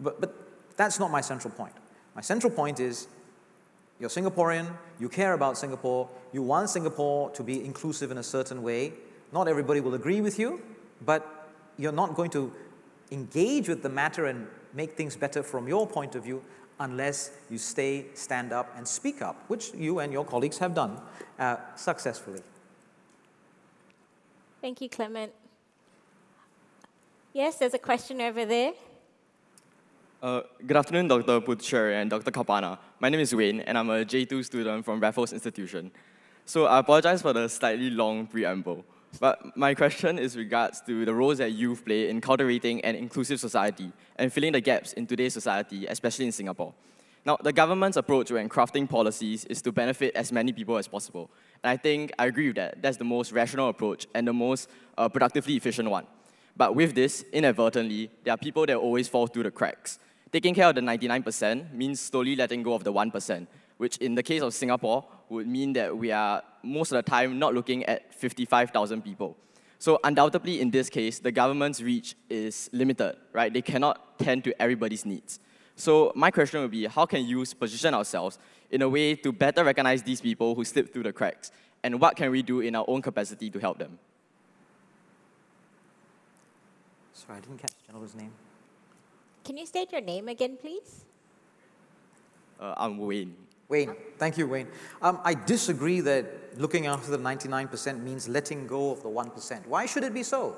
[0.00, 0.34] But, but
[0.76, 1.74] that's not my central point.
[2.14, 3.08] My central point is
[4.00, 8.62] you're Singaporean, you care about Singapore, you want Singapore to be inclusive in a certain
[8.62, 8.92] way.
[9.32, 10.62] Not everybody will agree with you,
[11.04, 12.52] but you're not going to
[13.10, 16.42] engage with the matter and make things better from your point of view
[16.80, 21.00] unless you stay, stand up, and speak up, which you and your colleagues have done
[21.38, 22.40] uh, successfully.
[24.60, 25.32] Thank you, Clement.
[27.32, 28.72] Yes, there's a question over there.
[30.20, 31.40] Uh, good afternoon, Dr.
[31.40, 32.32] Putcher and Dr.
[32.32, 32.78] Kapana.
[32.98, 35.92] My name is Wayne, and I'm a J2 student from Raffles Institution.
[36.44, 38.84] So I apologize for the slightly long preamble,
[39.20, 43.40] but my question is regards to the roles that youth play in cultivating an inclusive
[43.40, 46.74] society and filling the gaps in today's society, especially in Singapore.
[47.24, 51.30] Now, the government's approach when crafting policies is to benefit as many people as possible.
[51.62, 52.80] And I think I agree with that.
[52.80, 56.06] That's the most rational approach and the most uh, productively efficient one.
[56.56, 59.98] But with this, inadvertently, there are people that always fall through the cracks.
[60.32, 63.46] Taking care of the 99% means slowly letting go of the 1%,
[63.78, 67.38] which in the case of Singapore would mean that we are most of the time
[67.38, 69.36] not looking at 55,000 people.
[69.78, 73.52] So undoubtedly in this case, the government's reach is limited, right?
[73.52, 75.38] They cannot tend to everybody's needs.
[75.76, 78.38] So my question would be, how can you position ourselves
[78.70, 81.52] in a way to better recognize these people who slip through the cracks?
[81.84, 84.00] And what can we do in our own capacity to help them?
[87.12, 88.32] Sorry, I didn't catch the gentleman's name.
[89.44, 91.04] Can you state your name again, please?
[92.58, 93.36] Uh, I'm Wayne.
[93.68, 94.68] Wayne, thank you, Wayne.
[95.02, 99.66] Um, I disagree that looking after the 99% means letting go of the 1%.
[99.66, 100.56] Why should it be so?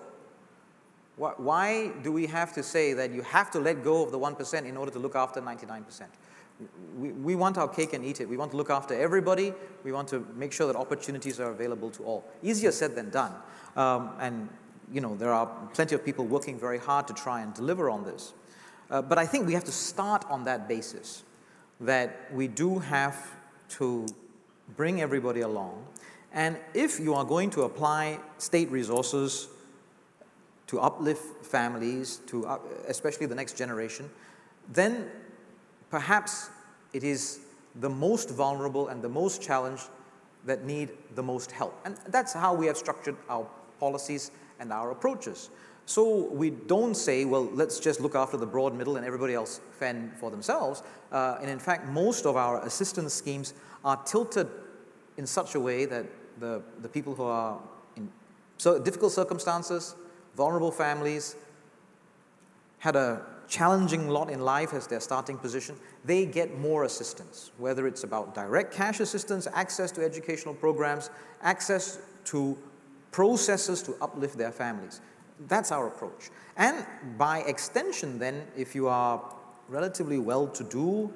[1.16, 4.18] Why, why do we have to say that you have to let go of the
[4.18, 6.03] 1% in order to look after 99%?
[6.96, 8.29] We, we want our cake and eat it.
[8.29, 9.55] We want to look after everybody.
[9.83, 12.25] We want to make sure that opportunities are available to all.
[12.44, 13.33] Easier said than done.
[13.75, 14.49] Um, and,
[14.92, 18.05] you know, there are plenty of people working very hard to try and deliver on
[18.05, 18.35] this.
[18.88, 21.25] Uh, but I think we have to start on that basis
[21.81, 23.37] that we do have
[23.71, 24.07] to
[24.77, 25.85] bring everybody along.
[26.33, 29.49] And if you are going to apply state resources
[30.69, 34.09] to uplift families, to up, especially the next generation,
[34.73, 35.11] then
[35.90, 36.51] perhaps
[36.93, 37.40] it is
[37.77, 39.88] the most vulnerable and the most challenged
[40.45, 41.79] that need the most help.
[41.85, 43.47] And that's how we have structured our
[43.79, 45.51] policies and our approaches.
[45.87, 49.61] So we don't say, well, let's just look after the broad middle and everybody else
[49.79, 50.83] fend for themselves.
[51.11, 54.49] Uh, and in fact, most of our assistance schemes are tilted
[55.16, 56.07] in such a way that
[56.38, 57.59] the, the people who are
[57.97, 58.09] in
[58.59, 59.95] so difficult circumstances,
[60.37, 61.37] vulnerable families,
[62.79, 67.87] had a challenging lot in life as their starting position, they get more assistance, whether
[67.87, 71.11] it's about direct cash assistance, access to educational programs,
[71.43, 72.57] access to
[73.11, 75.01] processes to uplift their families.
[75.48, 76.31] That's our approach.
[76.57, 76.85] And
[77.16, 79.22] by extension, then, if you are
[79.68, 81.12] relatively well to do,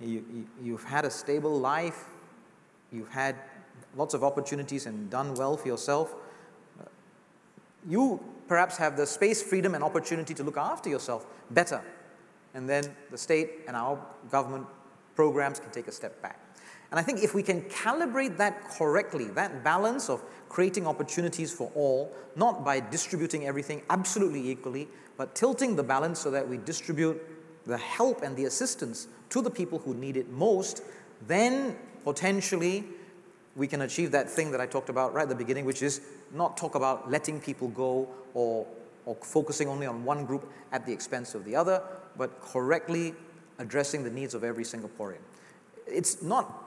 [0.00, 2.04] you, you, have had a stable life,
[2.92, 3.36] you've had
[3.96, 6.14] lots of opportunities and done well for yourself,
[6.80, 6.84] uh,
[7.88, 11.82] you perhaps have the space, freedom, and opportunity to look after yourself better.
[12.54, 13.98] And then the state and our
[14.30, 14.66] government
[15.14, 16.45] programs can take a step back.
[16.90, 21.70] And I think if we can calibrate that correctly, that balance of creating opportunities for
[21.74, 27.20] all, not by distributing everything absolutely equally, but tilting the balance so that we distribute
[27.66, 30.82] the help and the assistance to the people who need it most,
[31.26, 32.84] then potentially
[33.56, 36.00] we can achieve that thing that I talked about right at the beginning, which is
[36.32, 38.66] not talk about letting people go or,
[39.06, 41.82] or focusing only on one group at the expense of the other,
[42.16, 43.14] but correctly
[43.58, 45.22] addressing the needs of every Singaporean.
[45.86, 46.65] It's not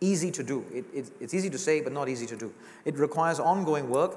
[0.00, 0.64] easy to do.
[0.72, 2.52] It, it, it's easy to say, but not easy to do.
[2.84, 4.16] It requires ongoing work,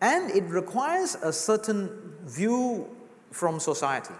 [0.00, 2.88] and it requires a certain view
[3.30, 4.14] from society.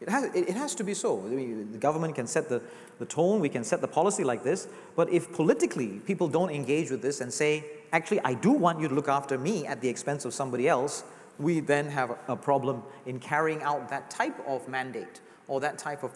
[0.00, 1.20] It has, it, has to be so.
[1.20, 2.60] I mean, the government can set the,
[2.98, 6.90] the tone, we can set the policy like this, but if politically people don't engage
[6.90, 9.88] with this and say, actually, I do want you to look after me at the
[9.88, 11.04] expense of somebody else,
[11.38, 16.02] we then have a problem in carrying out that type of mandate or that type
[16.02, 16.12] of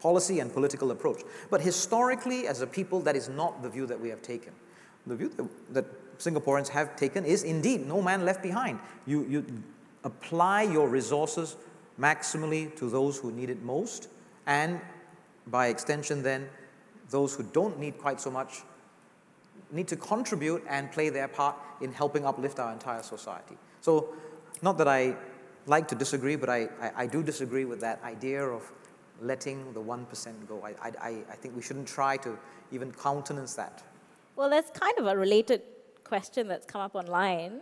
[0.00, 1.22] policy and political approach.
[1.50, 4.52] But historically, as a people, that is not the view that we have taken.
[5.06, 8.78] The view that, that Singaporeans have taken is indeed no man left behind.
[9.06, 9.62] You, you
[10.04, 11.56] apply your resources
[11.98, 14.08] maximally to those who need it most,
[14.46, 14.80] and
[15.46, 16.48] by extension, then,
[17.10, 18.60] those who don't need quite so much
[19.72, 23.56] need to contribute and play their part in helping uplift our entire society.
[23.80, 24.14] So,
[24.62, 25.16] not that I
[25.66, 28.70] like to disagree, but I, I, I do disagree with that idea of
[29.20, 30.62] letting the 1% go.
[30.64, 32.38] I, I, I think we shouldn't try to
[32.72, 33.82] even countenance that.
[34.36, 35.62] Well, there's kind of a related
[36.04, 37.60] question that's come up online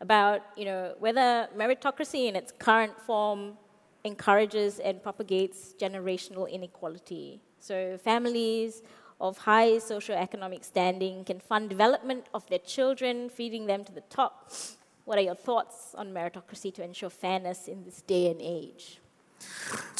[0.00, 3.56] about you know, whether meritocracy in its current form
[4.04, 7.40] encourages and propagates generational inequality.
[7.58, 8.82] So families
[9.20, 14.50] of high socioeconomic standing can fund development of their children, feeding them to the top.
[15.04, 19.00] What are your thoughts on meritocracy to ensure fairness in this day and age?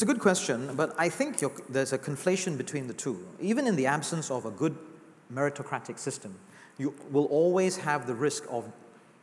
[0.01, 3.23] It's a good question, but I think there's a conflation between the two.
[3.39, 4.75] Even in the absence of a good
[5.31, 6.33] meritocratic system,
[6.77, 8.71] you will always have the risk of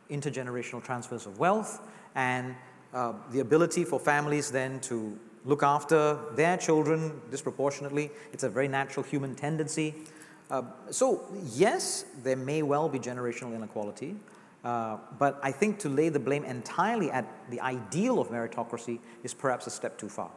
[0.09, 1.81] intergenerational transfers of wealth
[2.15, 2.55] and
[2.93, 8.09] uh, the ability for families then to look after their children disproportionately.
[8.31, 9.95] It's a very natural human tendency.
[10.49, 14.15] Uh, so, yes, there may well be generational inequality,
[14.63, 19.33] uh, but I think to lay the blame entirely at the ideal of meritocracy is
[19.33, 20.31] perhaps a step too far.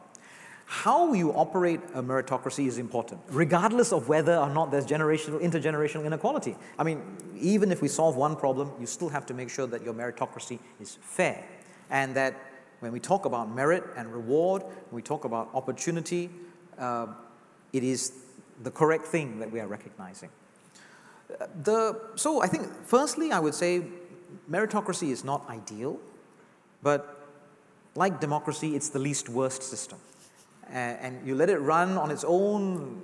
[0.65, 6.05] How you operate a meritocracy is important, regardless of whether or not there's generational, intergenerational
[6.05, 6.55] inequality.
[6.79, 7.01] I mean,
[7.37, 10.59] even if we solve one problem, you still have to make sure that your meritocracy
[10.79, 11.43] is fair
[11.89, 12.35] and that
[12.79, 16.29] when we talk about merit and reward, when we talk about opportunity,
[16.79, 17.07] uh,
[17.73, 18.13] it is
[18.63, 20.29] the correct thing that we are recognizing.
[21.63, 23.83] The, so I think, firstly, I would say
[24.49, 25.99] meritocracy is not ideal,
[26.81, 27.27] but
[27.95, 29.99] like democracy, it's the least worst system.
[30.69, 33.01] and you let it run on its own,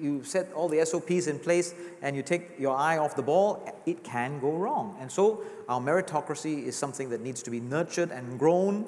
[0.00, 3.62] you set all the SOPs in place, and you take your eye off the ball,
[3.86, 4.96] it can go wrong.
[5.00, 8.86] And so our meritocracy is something that needs to be nurtured and grown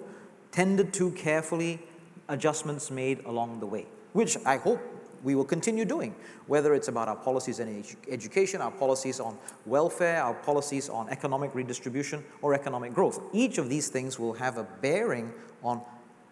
[0.52, 1.80] tended to carefully,
[2.28, 4.80] adjustments made along the way, which I hope
[5.22, 6.14] we will continue doing,
[6.46, 11.08] whether it's about our policies in edu education, our policies on welfare, our policies on
[11.08, 13.20] economic redistribution or economic growth.
[13.32, 15.32] Each of these things will have a bearing
[15.62, 15.80] on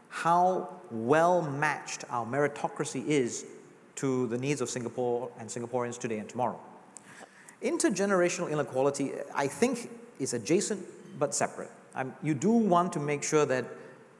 [0.08, 3.46] how well matched our meritocracy is
[3.96, 6.58] to the needs of Singapore and Singaporeans today and tomorrow.
[7.62, 10.84] Intergenerational inequality, I think, is adjacent
[11.18, 11.70] but separate.
[11.94, 13.64] Um, you do want to make sure that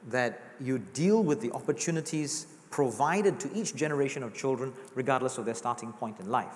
[0.09, 5.53] that you deal with the opportunities provided to each generation of children, regardless of their
[5.53, 6.55] starting point in life.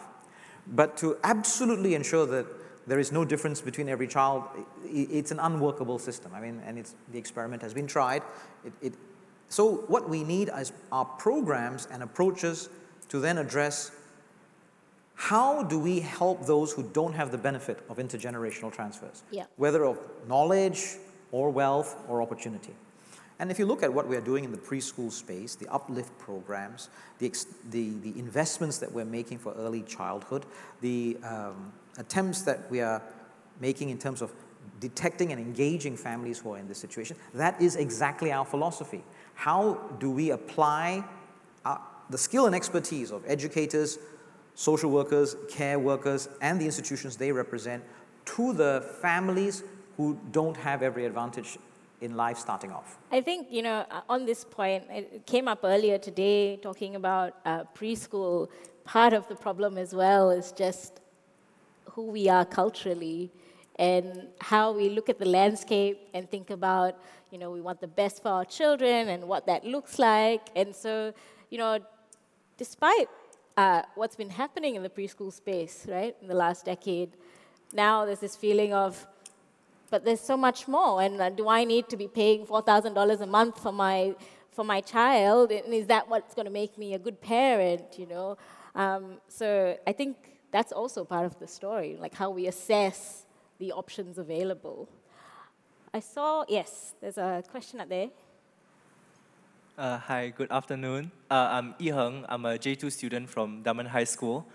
[0.68, 2.48] But to absolutely ensure that
[2.88, 4.44] there is no difference between every child,
[4.84, 6.32] it's an unworkable system.
[6.34, 8.24] I mean, and it's, the experiment has been tried.
[8.64, 8.94] It, it,
[9.50, 12.70] so what we need is, are programs and approaches
[13.10, 13.92] to then address
[15.16, 19.46] how do we help those who don't have the benefit of intergenerational transfers, yeah.
[19.56, 19.98] whether of
[20.28, 20.98] knowledge
[21.32, 22.74] or wealth or opportunity.
[23.40, 26.18] And if you look at what we are doing in the preschool space, the uplift
[26.18, 27.32] programs, the,
[27.70, 30.46] the, the investments that we're making for early childhood,
[30.82, 33.02] the um, attempts that we are
[33.60, 34.32] making in terms of
[34.80, 39.04] detecting and engaging families who are in this situation, that is exactly our philosophy.
[39.34, 41.04] How do we apply
[41.66, 44.00] our, the skill and expertise of educators,
[44.56, 47.84] social workers, care workers, and the institutions they represent
[48.26, 49.64] to the families
[49.98, 51.58] who don't have every advantage
[52.06, 52.98] in life starting off?
[53.12, 57.30] I think, you know, uh, on this point, it came up earlier today talking about
[57.46, 58.48] uh, preschool.
[58.86, 61.02] Part of the problem as well is just
[61.94, 63.32] who we are culturally
[63.78, 66.92] and how we look at the landscape and think about,
[67.32, 70.42] you know, we want the best for our children and what that looks like.
[70.56, 71.14] And so,
[71.50, 71.80] you know,
[72.58, 73.10] despite
[73.58, 77.12] uh, what's been happening in the preschool space, right, in the last decade,
[77.74, 79.08] now there's this feeling of,
[79.96, 81.02] but there's so much more.
[81.02, 84.14] And uh, do I need to be paying $4,000 a month for my,
[84.52, 85.54] for my child?
[85.54, 88.38] And is that what's going to make me a good parent, you know?
[88.84, 90.18] Um, so I think
[90.52, 93.26] that's also part of the story, like how we assess
[93.58, 94.90] the options available.
[95.94, 98.10] I saw, yes, there's a question up there.
[99.78, 101.10] Uh, hi, good afternoon.
[101.32, 102.26] Uh, I'm Yi Heng.
[102.28, 104.46] I'm a J2 student from Dunman High School.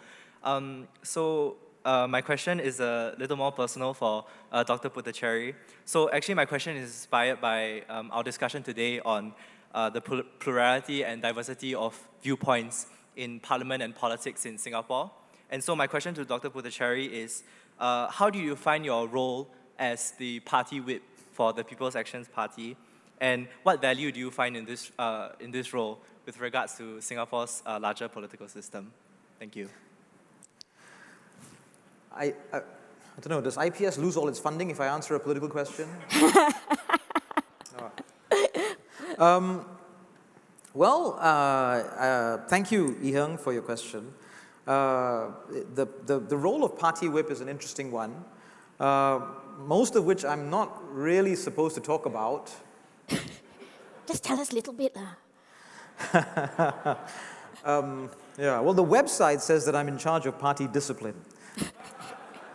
[0.44, 4.90] Um, so uh, my question is a little more personal for uh, Dr.
[4.90, 5.54] Puthucheary.
[5.84, 9.32] So actually my question is inspired by um, our discussion today on
[9.74, 12.86] uh, the plurality and diversity of viewpoints
[13.16, 15.10] in parliament and politics in Singapore.
[15.50, 16.50] And so my question to Dr.
[16.50, 17.42] Puthucheary is,
[17.78, 19.48] uh, how do you find your role
[19.78, 21.02] as the party whip
[21.32, 22.76] for the People's Actions Party?
[23.20, 27.00] And what value do you find in this, uh, in this role with regards to
[27.00, 28.92] Singapore's larger political system?
[29.38, 29.68] Thank you.
[32.14, 35.20] I, I, I, don't know, does IPS lose all its funding if I answer a
[35.20, 35.88] political question?
[39.18, 39.66] um,
[40.74, 44.12] well, uh, uh, thank you, Yi Heng, for your question.
[44.66, 45.30] Uh,
[45.74, 48.24] the, the, the role of party whip is an interesting one,
[48.78, 49.20] uh,
[49.58, 52.52] most of which I'm not really supposed to talk about.
[54.06, 54.96] Just tell us a little bit.
[57.64, 61.14] Um, yeah, well, the website says that I'm in charge of party discipline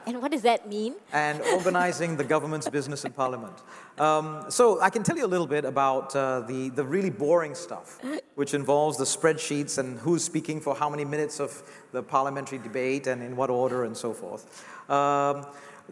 [0.08, 0.96] And what does that mean?
[1.14, 3.54] and organizing the government's business in parliament.
[3.98, 7.56] Um, so I can tell you a little bit about uh, the, the really boring
[7.56, 8.00] stuff,
[8.36, 13.08] which involves the spreadsheets and who's speaking for how many minutes of the parliamentary debate
[13.08, 14.44] and in what order and so forth.
[14.90, 15.46] Um,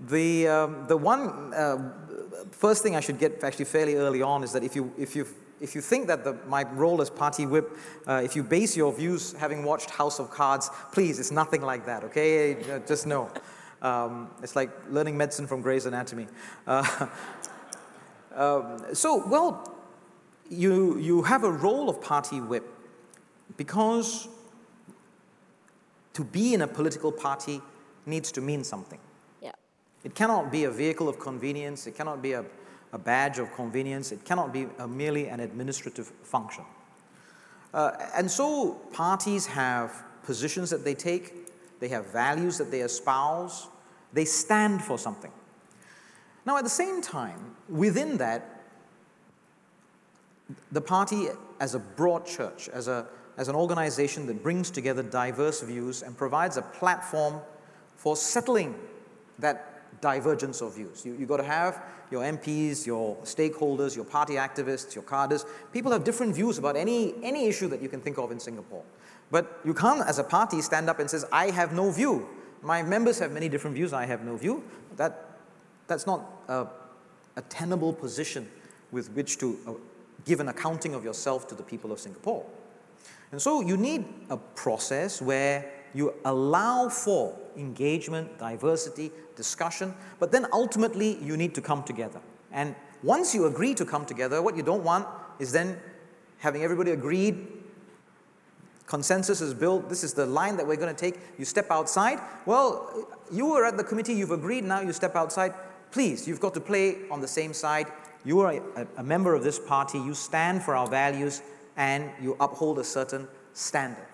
[0.07, 1.93] the, um, the one uh,
[2.51, 5.27] first thing I should get actually fairly early on is that if you, if you,
[5.61, 8.91] if you think that the, my role as party whip, uh, if you base your
[8.91, 12.57] views having watched House of Cards, please, it's nothing like that, okay?
[12.85, 13.31] Just know.
[13.83, 16.27] Um, it's like learning medicine from Grey's Anatomy.
[16.65, 17.07] Uh,
[18.35, 19.75] um, so, well,
[20.49, 22.65] you, you have a role of party whip
[23.57, 24.29] because
[26.13, 27.61] to be in a political party
[28.05, 28.99] needs to mean something.
[29.41, 29.51] Yeah.
[30.03, 32.45] It cannot be a vehicle of convenience, it cannot be a,
[32.93, 36.63] a badge of convenience, it cannot be a, merely an administrative function.
[37.73, 43.67] Uh, and so parties have positions that they take, they have values that they espouse,
[44.13, 45.31] they stand for something.
[46.45, 48.63] Now, at the same time, within that,
[50.71, 51.27] the party
[51.59, 53.07] as a broad church, as, a,
[53.37, 57.39] as an organization that brings together diverse views and provides a platform
[57.95, 58.75] for settling
[59.39, 61.05] that divergence of views.
[61.05, 65.45] You, you've got to have your MPs, your stakeholders, your party activists, your cadres.
[65.71, 68.83] People have different views about any, any issue that you can think of in Singapore.
[69.31, 72.27] But you can't, as a party, stand up and say, I have no view.
[72.63, 74.63] My members have many different views, I have no view.
[74.95, 75.37] That,
[75.87, 76.67] that's not a,
[77.35, 78.49] a tenable position
[78.91, 79.73] with which to uh,
[80.25, 82.45] give an accounting of yourself to the people of Singapore.
[83.31, 90.47] And so you need a process where you allow for engagement, diversity, discussion, but then
[90.53, 92.21] ultimately you need to come together.
[92.51, 95.07] And once you agree to come together, what you don't want
[95.39, 95.77] is then
[96.37, 97.62] having everybody agreed
[98.85, 102.19] consensus is built, this is the line that we're going to take, you step outside.
[102.45, 105.53] Well, you were at the committee, you've agreed, now you step outside.
[105.91, 107.87] Please, you've got to play on the same side.
[108.25, 111.41] You are a, a member of this party, you stand for our values,
[111.75, 114.07] and you uphold a certain standard.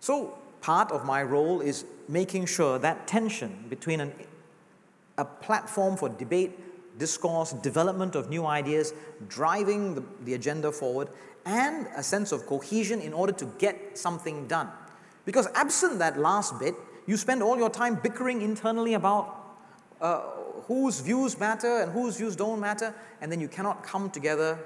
[0.00, 4.12] So, part of my role is making sure that tension between an,
[5.18, 8.92] a platform for debate, discourse, development of new ideas,
[9.28, 11.08] driving the, the agenda forward,
[11.46, 14.68] and a sense of cohesion in order to get something done.
[15.24, 16.74] Because absent that last bit,
[17.06, 19.56] you spend all your time bickering internally about
[20.00, 20.20] uh,
[20.66, 24.58] whose views matter and whose views don't matter, and then you cannot come together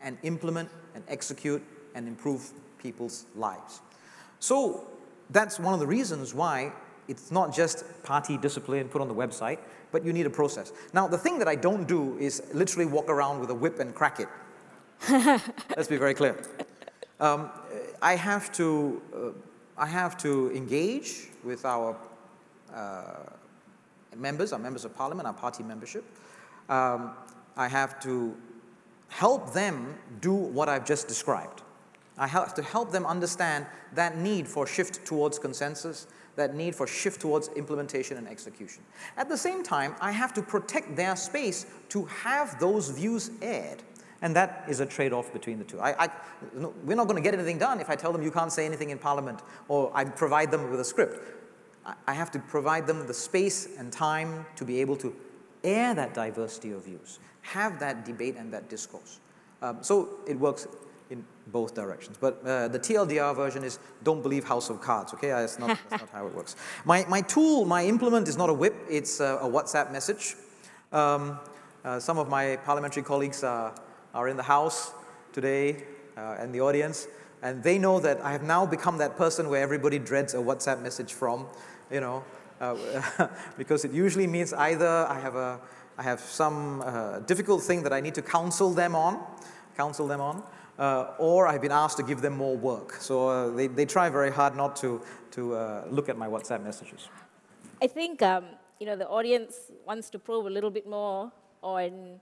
[0.00, 1.62] and implement and execute
[1.94, 3.80] and improve people's lives.
[4.40, 4.86] So
[5.30, 6.72] that's one of the reasons why
[7.08, 9.58] it's not just party discipline put on the website,
[9.92, 10.72] but you need a process.
[10.92, 13.94] Now, the thing that I don't do is literally walk around with a whip and
[13.94, 14.28] crack it.
[15.76, 16.36] Let's be very clear.
[17.20, 17.50] Um,
[18.02, 21.96] I have to, uh, I have to engage with our
[22.74, 23.02] uh,
[24.16, 26.04] members, our members of parliament, our party membership.
[26.68, 27.12] Um,
[27.56, 28.36] I have to
[29.08, 31.62] help them do what I've just described.
[32.18, 36.86] I have to help them understand that need for shift towards consensus, that need for
[36.86, 38.82] shift towards implementation and execution.
[39.16, 43.82] At the same time, I have to protect their space to have those views aired.
[44.22, 45.78] And that is a trade off between the two.
[45.80, 46.10] I, I,
[46.54, 48.64] no, we're not going to get anything done if I tell them you can't say
[48.64, 51.20] anything in Parliament or I provide them with a script.
[51.84, 55.14] I, I have to provide them the space and time to be able to
[55.64, 59.20] air that diversity of views, have that debate and that discourse.
[59.62, 60.66] Um, so it works
[61.10, 62.16] in both directions.
[62.18, 65.28] But uh, the TLDR version is don't believe House of Cards, okay?
[65.28, 66.56] That's not, that's not how it works.
[66.84, 70.34] My, my tool, my implement is not a whip, it's a, a WhatsApp message.
[70.92, 71.38] Um,
[71.84, 73.72] uh, some of my parliamentary colleagues are
[74.16, 74.92] are in the house
[75.32, 75.84] today
[76.16, 77.06] uh, and the audience,
[77.42, 80.82] and they know that I have now become that person where everybody dreads a WhatsApp
[80.82, 81.46] message from,
[81.90, 82.24] you know,
[82.60, 85.60] uh, because it usually means either I have, a,
[85.98, 89.22] I have some uh, difficult thing that I need to counsel them on,
[89.76, 90.42] counsel them on,
[90.78, 92.94] uh, or I've been asked to give them more work.
[92.94, 95.02] So uh, they, they try very hard not to,
[95.32, 97.10] to uh, look at my WhatsApp messages.
[97.82, 98.46] I think um,
[98.80, 101.30] you know the audience wants to probe a little bit more
[101.62, 102.20] on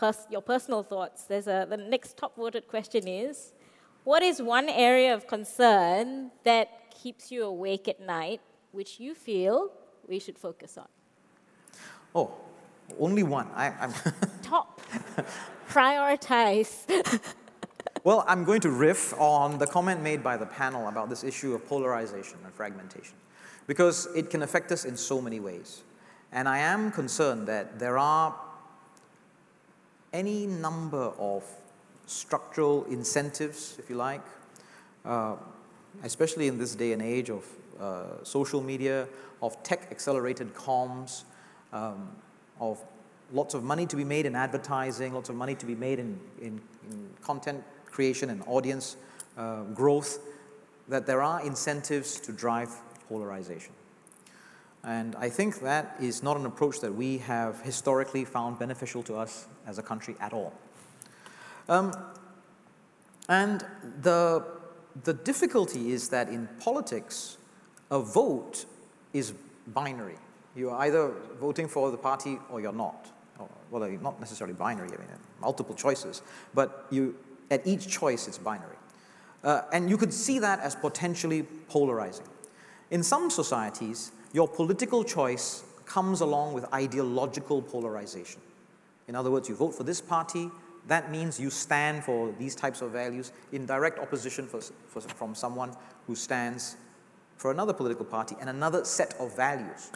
[0.00, 1.24] pers- your personal thoughts.
[1.24, 3.52] There's a, the next top voted question is
[4.04, 8.40] What is one area of concern that keeps you awake at night,
[8.72, 9.70] which you feel
[10.08, 10.88] we should focus on?
[12.14, 12.32] Oh,
[12.98, 13.48] only one.
[13.54, 13.92] I, am
[14.42, 14.80] top.
[15.68, 16.72] Prioritize.
[18.04, 21.54] well, I'm going to riff on the comment made by the panel about this issue
[21.54, 23.14] of polarization and fragmentation,
[23.68, 25.82] because it can affect us in so many ways.
[26.32, 28.34] And I am concerned that there are
[30.12, 31.44] any number of
[32.06, 34.22] structural incentives, if you like,
[35.04, 35.36] uh,
[36.02, 37.44] especially in this day and age of
[37.80, 39.06] uh, social media,
[39.42, 41.24] of tech accelerated comms,
[41.72, 42.10] um,
[42.60, 42.82] of
[43.32, 46.18] lots of money to be made in advertising, lots of money to be made in,
[46.40, 48.96] in, in content creation and audience
[49.38, 50.18] uh, growth,
[50.88, 52.70] that there are incentives to drive
[53.08, 53.72] polarization.
[54.82, 59.16] And I think that is not an approach that we have historically found beneficial to
[59.16, 60.54] us as a country at all.
[61.68, 61.92] Um,
[63.28, 63.64] and
[64.00, 64.44] the,
[65.04, 67.36] the difficulty is that in politics,
[67.90, 68.64] a vote
[69.12, 69.34] is
[69.68, 70.16] binary.
[70.56, 73.06] You're either voting for the party or you're not.
[73.38, 75.08] Or, well, not necessarily binary, I mean,
[75.40, 76.22] multiple choices,
[76.54, 77.14] but you,
[77.50, 78.76] at each choice, it's binary.
[79.44, 82.26] Uh, and you could see that as potentially polarizing.
[82.90, 88.40] In some societies, your political choice comes along with ideological polarization.
[89.08, 90.50] In other words, you vote for this party,
[90.86, 95.34] that means you stand for these types of values in direct opposition for, for, from
[95.34, 95.74] someone
[96.06, 96.76] who stands
[97.36, 99.90] for another political party and another set of values.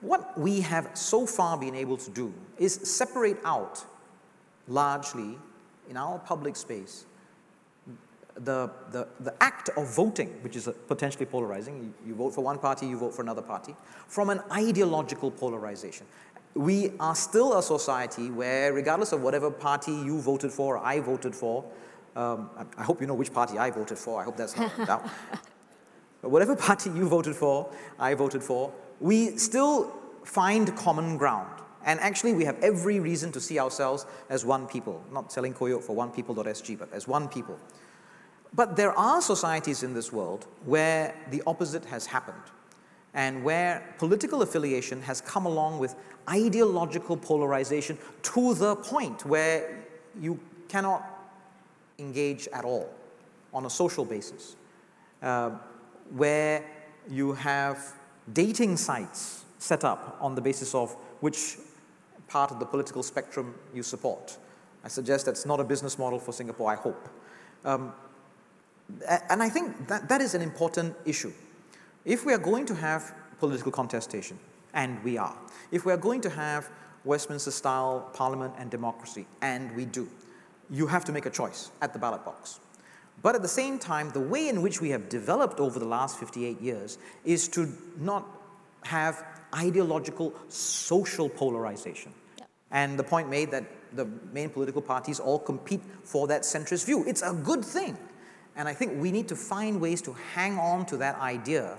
[0.00, 3.84] What we have so far been able to do is separate out
[4.68, 5.38] largely
[5.88, 7.06] in our public space
[8.38, 12.58] the, the, the act of voting, which is potentially polarizing, you, you vote for one
[12.58, 13.74] party, you vote for another party,
[14.08, 16.06] from an ideological polarization.
[16.54, 21.00] We are still a society where, regardless of whatever party you voted for or I
[21.00, 21.64] voted for,
[22.14, 24.86] um, I, I, hope you know which party I voted for, I hope that's not
[24.86, 25.08] doubt.
[26.22, 31.62] But whatever party you voted for, I voted for, we still find common ground.
[31.84, 35.80] And actually, we have every reason to see ourselves as one people, not selling koyo
[35.80, 37.60] for one people.sg, but as one people.
[38.54, 42.42] But there are societies in this world where the opposite has happened
[43.14, 45.94] and where political affiliation has come along with
[46.28, 49.84] ideological polarization to the point where
[50.20, 50.38] you
[50.68, 51.02] cannot
[51.98, 52.90] engage at all
[53.54, 54.56] on a social basis,
[55.22, 55.50] uh,
[56.14, 56.62] where
[57.08, 57.94] you have
[58.32, 61.56] dating sites set up on the basis of which
[62.28, 64.36] part of the political spectrum you support.
[64.84, 67.08] I suggest that's not a business model for Singapore, I hope.
[67.64, 67.92] Um,
[69.28, 71.32] and I think that, that is an important issue.
[72.04, 74.38] If we are going to have political contestation,
[74.74, 75.36] and we are,
[75.72, 76.70] if we are going to have
[77.04, 80.08] Westminster style parliament and democracy, and we do,
[80.70, 82.60] you have to make a choice at the ballot box.
[83.22, 86.18] But at the same time, the way in which we have developed over the last
[86.18, 88.26] 58 years is to not
[88.84, 89.24] have
[89.54, 92.12] ideological social polarization.
[92.38, 92.48] Yep.
[92.70, 97.04] And the point made that the main political parties all compete for that centrist view.
[97.06, 97.96] It's a good thing.
[98.56, 101.76] And I think we need to find ways to hang on to that idea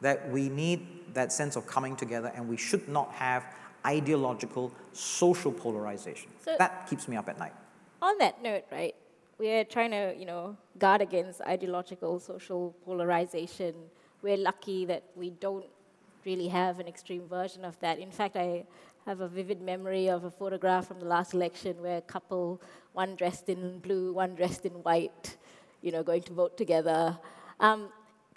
[0.00, 3.44] that we need that sense of coming together and we should not have
[3.84, 6.30] ideological social polarization.
[6.44, 7.52] So that keeps me up at night.
[8.00, 8.94] On that note, right,
[9.38, 13.74] we're trying to, you know, guard against ideological social polarization.
[14.22, 15.66] We're lucky that we don't
[16.24, 17.98] really have an extreme version of that.
[17.98, 18.64] In fact, I
[19.06, 22.60] have a vivid memory of a photograph from the last election where a couple,
[22.92, 25.36] one dressed in blue, one dressed in white,
[25.82, 27.18] you know, going to vote together.
[27.58, 27.88] Um,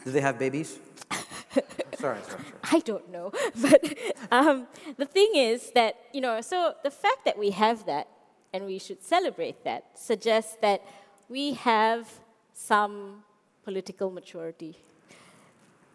[0.03, 0.79] Do they have babies?
[1.51, 1.61] sorry,
[1.99, 2.43] sorry, sorry.
[2.63, 3.31] I don't know.
[3.61, 3.97] But
[4.31, 4.67] um,
[4.97, 8.07] the thing is that, you know, so the fact that we have that
[8.53, 10.81] and we should celebrate that suggests that
[11.29, 12.07] we have
[12.53, 13.23] some
[13.63, 14.77] political maturity,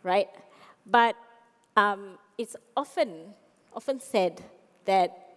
[0.03, 0.29] right?
[0.87, 1.17] But
[1.77, 3.35] um, it's often,
[3.75, 4.43] often said
[4.85, 5.29] that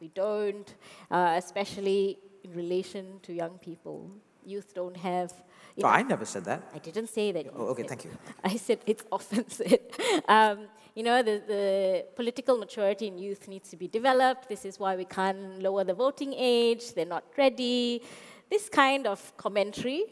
[0.00, 0.74] we don't,
[1.10, 4.10] uh, especially in relation to young people.
[4.44, 5.32] Youth don't have
[5.78, 6.60] you oh, I never said that.
[6.74, 7.46] I didn't say that.
[7.54, 8.10] Oh, okay, thank you.
[8.44, 9.80] I said it's often said.
[10.28, 10.66] Um,
[10.96, 14.48] you know, the, the political maturity in youth needs to be developed.
[14.48, 16.92] This is why we can't lower the voting age.
[16.94, 18.02] They're not ready.
[18.50, 20.02] This kind of commentary,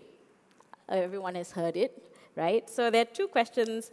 [0.89, 2.01] uh, everyone has heard it,
[2.37, 2.71] right?
[2.71, 3.91] So there are two questions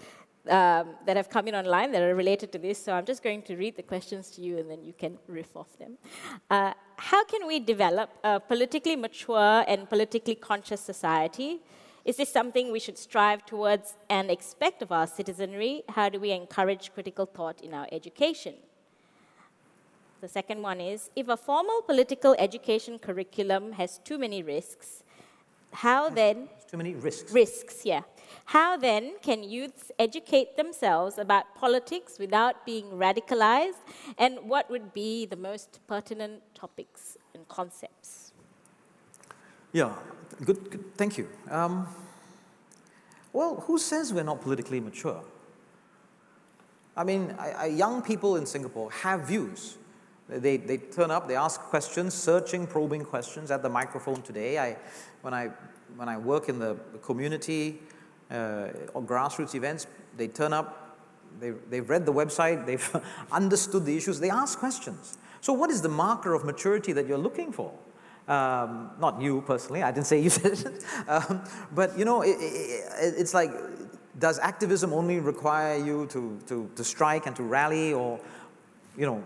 [0.50, 2.84] um, that have come in online that are related to this.
[2.84, 5.56] So I'm just going to read the questions to you and then you can riff
[5.56, 5.98] off them.
[6.50, 11.62] Uh, how can we develop a politically mature and politically conscious society?
[12.06, 15.84] Is this something we should strive towards and expect of our citizenry?
[15.90, 18.56] How do we encourage critical thought in our education?
[20.20, 25.04] The second one is if a formal political education curriculum has too many risks,
[25.72, 26.50] how then?
[26.70, 27.32] Too many risks.
[27.32, 28.02] Risks, yeah.
[28.46, 33.82] How then can youths educate themselves about politics without being radicalized?
[34.18, 38.32] And what would be the most pertinent topics and concepts?
[39.72, 39.94] Yeah,
[40.44, 41.28] good, good thank you.
[41.50, 41.88] Um,
[43.32, 45.24] well, who says we're not politically mature?
[46.96, 49.78] I mean, I, I, young people in Singapore have views.
[50.30, 54.60] They, they turn up, they ask questions, searching, probing questions at the microphone today.
[54.60, 54.78] I,
[55.22, 55.50] when, I,
[55.96, 57.80] when I work in the community
[58.34, 60.98] or grassroots events, they turn up,
[61.40, 65.18] they've, they've read the website, they've understood the issues, they ask questions.
[65.42, 67.74] So, what is the marker of maturity that you're looking for?
[68.28, 70.84] Um, not you personally, I didn't say you said it.
[71.08, 73.52] Um, but you know, it, it, it's like,
[74.20, 78.20] does activism only require you to, to, to strike and to rally, or,
[78.98, 79.24] you know,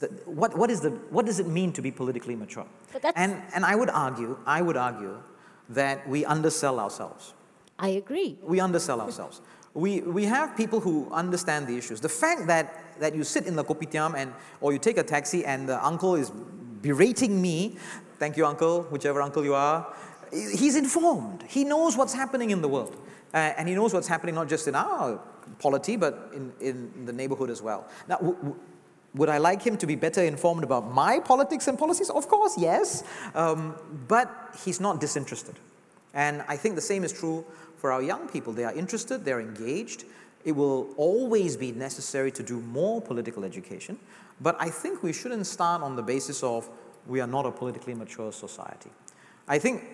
[0.00, 2.66] the, what, what, is the, what does it mean to be politically mature?
[3.14, 5.18] And, and I would argue, I would argue
[5.68, 7.34] that we undersell ourselves.
[7.78, 8.38] I agree.
[8.42, 9.40] We undersell ourselves.
[9.76, 12.00] we, we have people who understand the issues.
[12.00, 15.44] The fact that, that you sit in the kopitiam and, or you take a taxi
[15.44, 16.32] and the uncle is
[16.80, 17.76] berating me,
[18.18, 19.94] thank you uncle, whichever uncle you are,
[20.32, 21.44] he's informed.
[21.46, 22.96] He knows what's happening in the world.
[23.34, 25.20] Uh, and he knows what's happening not just in our
[25.58, 27.86] polity, but in, in the neighborhood as well.
[28.08, 28.36] Now,
[29.14, 32.08] would I like him to be better informed about my politics and policies?
[32.08, 33.04] Of course, yes.
[33.34, 33.74] Um,
[34.08, 35.56] but he's not disinterested.
[36.14, 37.44] And I think the same is true
[37.86, 38.52] for our young people.
[38.52, 40.06] They are interested, they're engaged.
[40.44, 43.96] It will always be necessary to do more political education.
[44.40, 46.68] But I think we shouldn't start on the basis of
[47.06, 48.90] we are not a politically mature society.
[49.46, 49.84] I think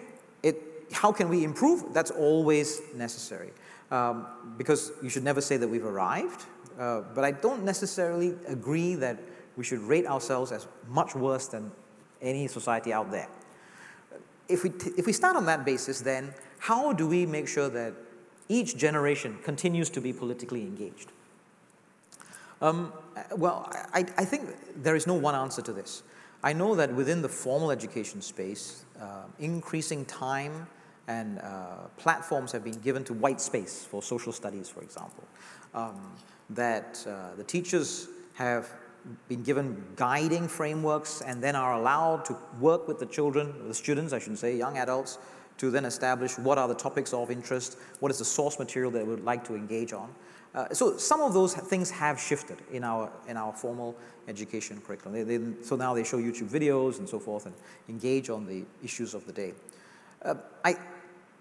[0.42, 0.56] it,
[0.90, 1.92] how can we improve?
[1.92, 3.50] That's always necessary.
[3.90, 4.26] Um,
[4.56, 6.46] because you should never say that we've arrived.
[6.80, 9.18] Uh, but I don't necessarily agree that
[9.58, 11.70] we should rate ourselves as much worse than
[12.22, 13.28] any society out there.
[14.48, 16.32] If we, if we start on that basis, then
[16.62, 17.92] how do we make sure that
[18.48, 21.10] each generation continues to be politically engaged?
[22.60, 22.92] Um,
[23.36, 26.04] well, I, I, think there is no one answer to this.
[26.44, 30.68] I know that within the formal education space, uh, increasing time
[31.08, 35.24] and uh, platforms have been given to white space for social studies, for example.
[35.74, 36.12] Um,
[36.50, 38.70] that uh, the teachers have
[39.28, 44.12] been given guiding frameworks and then are allowed to work with the children, the students,
[44.12, 45.18] I should say, young adults,
[45.58, 49.06] to then establish what are the topics of interest, what is the source material that
[49.06, 50.12] we would like to engage on.
[50.54, 53.96] Uh, so some of those things have shifted in our, in our formal
[54.28, 55.26] education curriculum.
[55.26, 57.54] They, they, so now they show YouTube videos and so forth and
[57.88, 59.54] engage on the issues of the day.
[60.22, 60.34] Uh,
[60.64, 60.76] I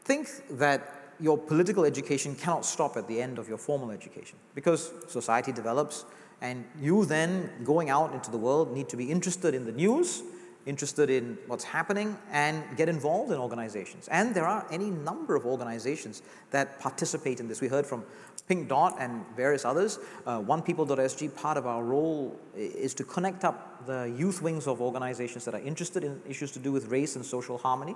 [0.06, 4.92] think that your political education cannot stop at the end of your formal education because
[5.08, 6.06] society develops
[6.42, 10.24] and you then going out into the world need to be interested in the news,
[10.66, 14.08] interested in what's happening and get involved in organizations.
[14.10, 17.62] And there are any number of organizations that participate in this.
[17.62, 18.04] We heard from
[18.48, 20.00] Pink Dot and various others.
[20.26, 25.46] Uh, OnePeople.sg, part of our role is to connect up the youth wings of organizations
[25.46, 27.96] that are interested in issues to do with race and social harmony.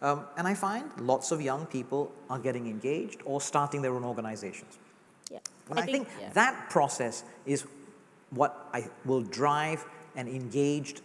[0.00, 4.04] Um, and I find lots of young people are getting engaged or starting their own
[4.04, 4.78] organizations.
[5.30, 5.38] Yeah.
[5.68, 6.32] And I, I think, think yeah.
[6.34, 7.66] that process is
[8.30, 9.84] what I will drive
[10.16, 11.00] an engaged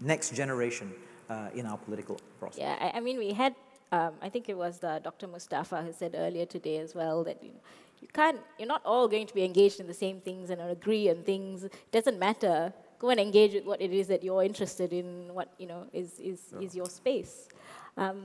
[0.00, 0.92] next generation
[1.28, 2.58] uh, in our political process.
[2.58, 3.54] Yeah, I, I mean, we had,
[3.92, 5.26] um, I think it was the Dr.
[5.28, 7.60] Mustafa who said earlier today as well that you, know,
[8.00, 11.08] you can't, you're not all going to be engaged in the same things and agree
[11.08, 11.64] on things.
[11.64, 12.72] It doesn't matter.
[12.98, 16.18] Go and engage with what it is that you're interested in, what, you know, is,
[16.18, 16.66] is, yeah.
[16.66, 17.48] is your space.
[17.96, 18.24] Um,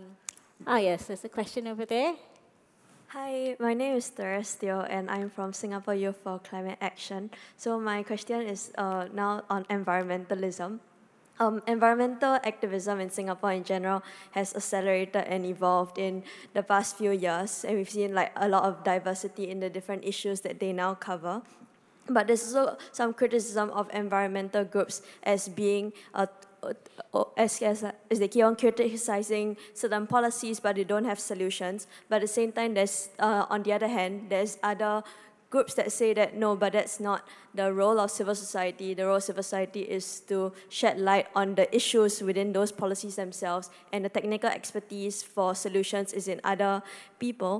[0.67, 2.15] ah, yes, there's a question over there.
[3.09, 7.29] Hi, my name is Therestio and I'm from Singapore Youth for Climate Action.
[7.55, 10.79] So my question is uh, now on environmentalism.
[11.37, 16.23] Um, environmental activism in Singapore in general has accelerated and evolved in
[16.53, 20.05] the past few years, and we've seen like a lot of diversity in the different
[20.05, 21.41] issues that they now cover.
[22.07, 26.27] But there's also some criticism of environmental groups as being uh,
[27.35, 31.87] as, as, as they keep on criticizing certain policies, but they don't have solutions.
[32.07, 35.03] But at the same time, there's, uh, on the other hand, there's other
[35.55, 37.21] groups that say that no, but that's not
[37.59, 38.93] the role of civil society.
[38.93, 43.15] The role of civil society is to shed light on the issues within those policies
[43.15, 46.83] themselves, and the technical expertise for solutions is in other
[47.19, 47.55] people.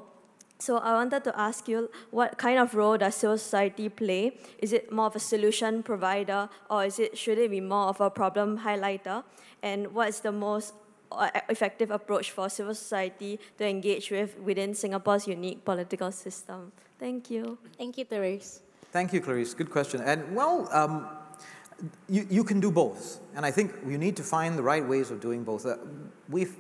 [0.60, 4.24] So I wanted to ask you, what kind of role does civil society play?
[4.60, 8.02] Is it more of a solution provider, or is it should it be more of
[8.02, 9.24] a problem highlighter?
[9.64, 10.74] And what is the most
[11.12, 16.72] uh, effective approach for civil society to engage with within Singapore's unique political system?
[17.00, 17.58] Thank you.
[17.78, 18.62] Thank you, Therese.
[18.92, 19.54] Thank you, Clarice.
[19.54, 20.02] Good question.
[20.02, 21.08] And well, um,
[22.08, 23.20] you, you can do both.
[23.36, 25.66] And I think you need to find the right ways of doing both.
[25.66, 25.76] Uh,
[26.30, 26.56] we've,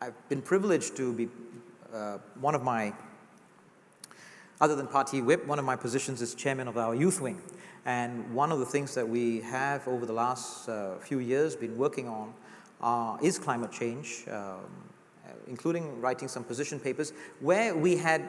[0.00, 1.28] I've been privileged to be
[1.92, 2.92] uh, one of my,
[4.60, 7.42] other than party whip, one of my positions is chairman of our youth wing.
[7.84, 11.76] And one of the things that we have over the last uh, few years been
[11.76, 12.32] working on
[12.80, 14.60] uh, is climate change, um,
[15.48, 18.22] including writing some position papers where we had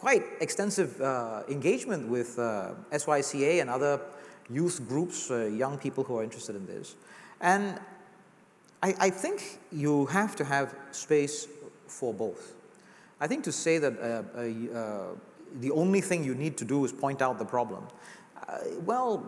[0.00, 4.00] quite extensive uh, engagement with uh, SYCA and other
[4.48, 6.96] youth groups, uh, young people who are interested in this.
[7.42, 7.78] And
[8.82, 11.46] I, I, think you have to have space
[11.86, 12.54] for both.
[13.20, 15.14] I think to say that uh, uh,
[15.60, 17.86] the only thing you need to do is point out the problem,
[18.48, 19.22] uh, well,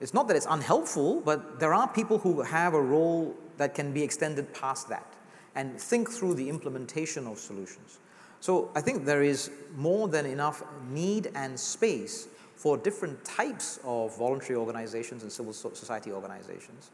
[0.00, 3.92] it's not that it's unhelpful, but there are people who have a role that can
[3.92, 5.06] be extended past that
[5.54, 7.98] and think through the implementation of solutions.
[8.42, 12.26] So I think there is more than enough need and space
[12.56, 16.90] for different types of voluntary organizations and civil society organizations.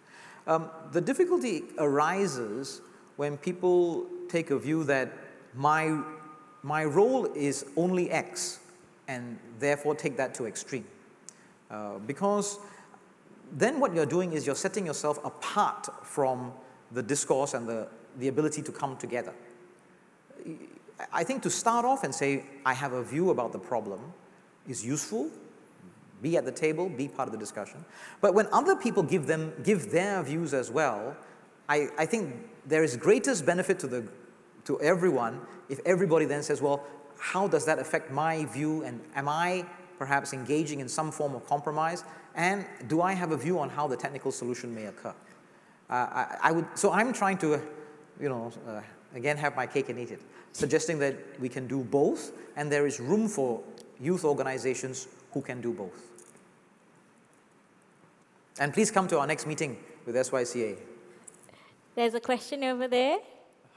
[0.47, 2.83] Um, the difficulty arises
[3.17, 5.11] when people take a view that
[5.55, 6.03] my,
[6.63, 8.61] my role is only X
[9.09, 10.85] and therefore take that to extreme.
[11.71, 12.59] Uh, because
[13.53, 16.53] then what you're doing is you're setting yourself apart from
[16.93, 17.89] the discourse and the,
[18.19, 19.33] the ability to come together.
[21.13, 24.01] I think to start off and say, I have a view about the problem
[24.69, 25.31] is useful.
[26.21, 27.85] Be at the table, be part of the discussion.
[28.21, 31.17] But when other people give, them, give their views as well,
[31.69, 32.35] I, I think
[32.67, 34.09] there is greatest benefit to, the,
[34.65, 36.85] to everyone if everybody then says, well,
[37.19, 39.65] how does that affect my view and am I
[39.99, 42.05] perhaps engaging in some form of compromise?
[42.35, 45.15] And do I have a view on how the technical solution may occur?
[45.91, 47.61] Uh, I, I, would, so I'm trying to,
[48.21, 48.81] you know, uh,
[49.15, 50.23] again, have my cake and eat it
[50.53, 53.63] suggesting that we can do both, and there is room for
[54.01, 56.03] youth organizations who can do both.
[58.61, 60.77] And please come to our next meeting with SYCA.
[61.95, 63.19] There's a question over there.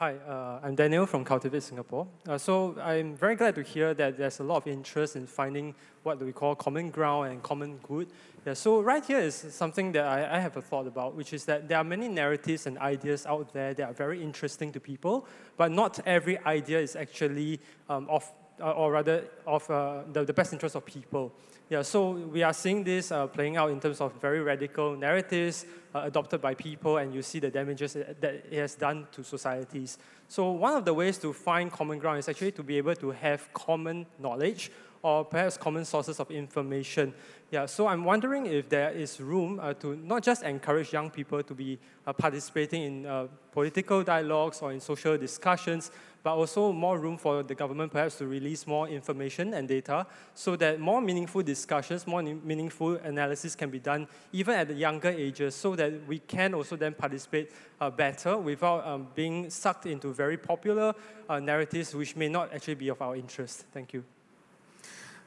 [0.01, 2.07] Hi, uh, I'm Daniel from Cultivate Singapore.
[2.27, 5.75] Uh, so I'm very glad to hear that there's a lot of interest in finding
[6.01, 8.07] what we call common ground and common good.
[8.43, 11.45] Yeah, so right here is something that I, I have a thought about, which is
[11.45, 15.27] that there are many narratives and ideas out there that are very interesting to people,
[15.55, 18.23] but not every idea is actually um, of,
[18.59, 21.31] uh, or rather of uh, the, the best interest of people.
[21.71, 25.65] Yeah, so we are seeing this uh, playing out in terms of very radical narratives
[25.95, 29.97] uh, adopted by people, and you see the damages that it has done to societies.
[30.27, 33.11] So one of the ways to find common ground is actually to be able to
[33.11, 34.69] have common knowledge
[35.01, 37.13] or perhaps common sources of information.
[37.51, 41.41] Yeah, so I'm wondering if there is room uh, to not just encourage young people
[41.41, 45.91] to be uh, participating in uh, political dialogues or in social discussions,
[46.23, 50.55] but also more room for the government perhaps to release more information and data so
[50.55, 55.55] that more meaningful discussions, more meaningful analysis can be done even at the younger ages
[55.55, 60.37] so that we can also then participate uh, better without um, being sucked into very
[60.37, 60.93] popular
[61.29, 63.65] uh, narratives which may not actually be of our interest.
[63.73, 64.03] Thank you.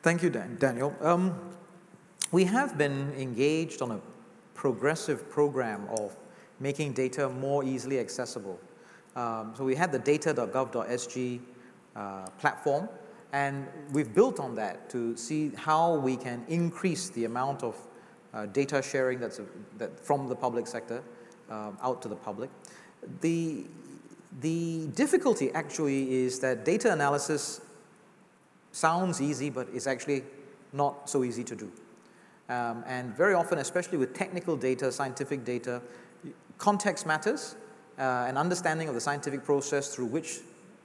[0.02, 0.94] Thank you, Dan Daniel.
[1.00, 1.34] Um,
[2.30, 4.00] we have been engaged on a
[4.54, 6.16] progressive program of
[6.60, 8.58] making data more easily accessible.
[9.16, 11.40] Um, so we had the data.gov.sg
[11.96, 12.88] uh, platform,
[13.32, 17.76] and we've built on that to see how we can increase the amount of
[18.32, 19.44] uh, data sharing that's a,
[19.78, 21.02] that from the public sector
[21.50, 22.50] um, out to the public.
[23.20, 23.64] The,
[24.40, 27.60] the difficulty actually is that data analysis
[28.72, 30.24] sounds easy, but it's actually
[30.72, 31.70] not so easy to do.
[32.48, 35.80] Um, and very often, especially with technical data, scientific data,
[36.58, 37.54] context matters,
[37.98, 40.40] uh, and understanding of the scientific process through which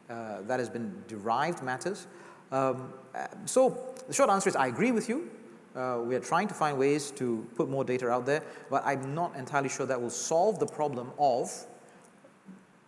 [0.10, 2.08] uh, that has been derived matters.
[2.52, 5.30] Um, uh, so the short answer is I agree with you.
[5.76, 9.14] Uh, we are trying to find ways to put more data out there, but I'm
[9.14, 11.52] not entirely sure that will solve the problem of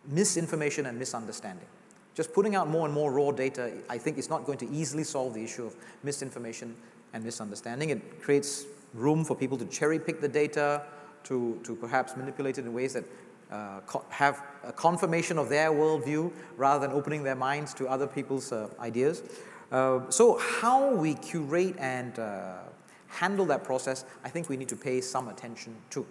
[0.07, 1.67] misinformation and misunderstanding.
[2.15, 5.03] Just putting out more and more raw data, I think, is not going to easily
[5.03, 6.76] solve the issue of misinformation
[7.13, 7.91] and misunderstanding.
[7.91, 10.84] It creates room for people to cherry pick the data,
[11.26, 13.05] to, to perhaps manipulate it in ways that
[13.52, 18.52] uh, have a confirmation of their worldview rather than opening their minds to other people's
[18.52, 19.24] uh, ideas.
[19.72, 22.60] Uh, so, how we curate and uh,
[23.08, 26.06] handle that process, I think we need to pay some attention to.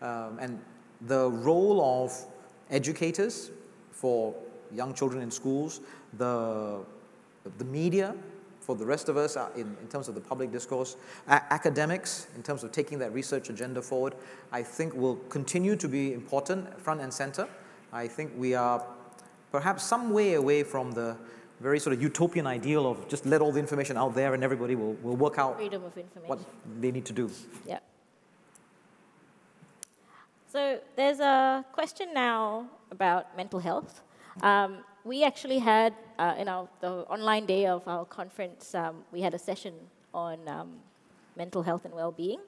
[0.00, 0.60] Um, and
[1.02, 2.12] the role of
[2.70, 3.50] educators
[3.90, 4.34] for
[4.72, 5.80] young children in schools,
[6.16, 6.80] the,
[7.58, 8.14] the media
[8.68, 10.96] for the rest of us uh, in, in terms of the public discourse,
[11.28, 14.14] a- academics in terms of taking that research agenda forward,
[14.52, 17.48] I think will continue to be important front and center.
[17.94, 18.84] I think we are
[19.52, 21.16] perhaps some way away from the
[21.60, 24.76] very sort of utopian ideal of just let all the information out there and everybody
[24.76, 26.28] will, will work out Freedom of information.
[26.28, 26.38] what
[26.78, 27.30] they need to do.
[27.66, 27.78] Yeah.
[30.52, 34.02] So there's a question now about mental health.
[34.42, 39.22] Um, we actually had, uh, in our, the online day of our conference, um, we
[39.22, 39.72] had a session
[40.12, 40.68] on um,
[41.34, 42.40] mental health and well-being.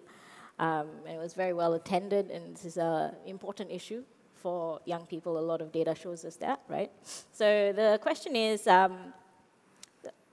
[0.59, 4.03] Um, and it was very well attended, and this is an important issue
[4.35, 5.39] for young people.
[5.39, 6.91] A lot of data shows us that, right?
[7.33, 9.15] So the question is, um,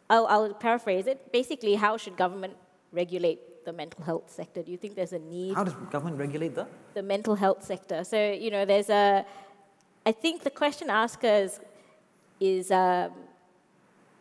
[0.09, 1.31] I'll, I'll paraphrase it.
[1.31, 2.55] Basically, how should government
[2.91, 4.63] regulate the mental health sector?
[4.63, 5.55] Do you think there's a need?
[5.55, 6.67] How does government regulate the?
[6.93, 8.03] The mental health sector.
[8.03, 9.25] So, you know, there's a,
[10.05, 11.49] I think the question asker
[12.39, 13.11] is, um,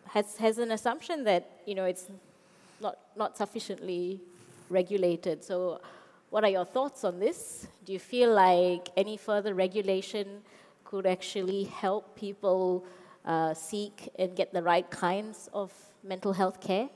[0.09, 2.07] has, has an assumption that, you know, it's
[2.81, 4.21] not, not sufficiently
[4.69, 5.45] regulated.
[5.45, 5.81] So,
[6.31, 7.69] what are your thoughts on this?
[7.85, 10.43] Do you feel like any further regulation
[10.85, 12.85] could actually help people
[13.25, 16.89] uh, seek and get the right kinds of mental health care?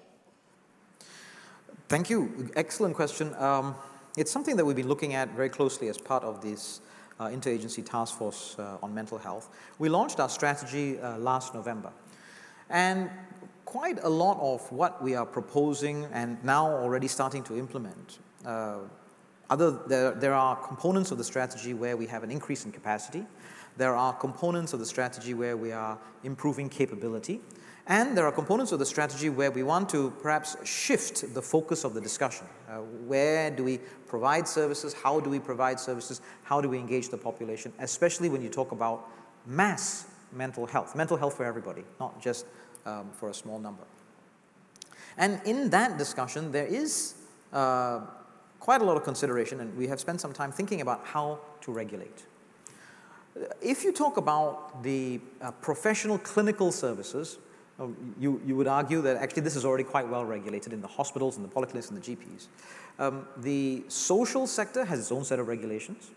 [1.89, 2.51] Thank you.
[2.55, 3.35] Excellent question.
[3.37, 3.75] Um,
[4.16, 6.81] it's something that we've been looking at very closely as part of this
[7.21, 9.49] uh, interagency task force uh, on mental health.
[9.79, 11.93] We launched our strategy uh, last November.
[12.68, 13.11] And
[13.64, 18.79] quite a lot of what we are proposing and now already starting to implement uh,
[19.51, 23.25] other, there, there are components of the strategy where we have an increase in capacity.
[23.77, 27.41] There are components of the strategy where we are improving capability.
[27.87, 31.85] And there are components of the strategy where we want to perhaps shift the focus
[31.85, 32.47] of the discussion.
[32.68, 32.76] Uh,
[33.07, 34.95] where do we provide services?
[34.95, 36.20] How do we provide services?
[36.43, 37.72] How do we engage the population?
[37.78, 39.09] Especially when you talk about
[39.47, 42.47] mass mental health, mental health for everybody, not just
[42.87, 43.83] um, for a small number.
[45.16, 47.14] And in that discussion, there is
[47.53, 48.01] uh,
[48.61, 51.72] quite a lot of consideration, and we have spent some time thinking about how to
[51.72, 52.26] regulate.
[53.61, 57.39] If you talk about the uh, professional clinical services,
[58.18, 61.37] you, you would argue that actually this is already quite well regulated in the hospitals
[61.37, 62.47] and the polyclinics and the GPs.
[62.99, 66.11] Um, the social sector has its own set of regulations.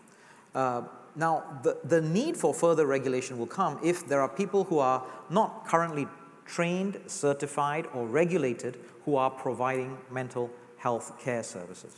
[0.54, 0.82] Uh,
[1.16, 5.02] now, the, the need for further regulation will come if there are people who are
[5.30, 6.06] not currently
[6.44, 11.94] trained, certified, or regulated who are providing mental health care services.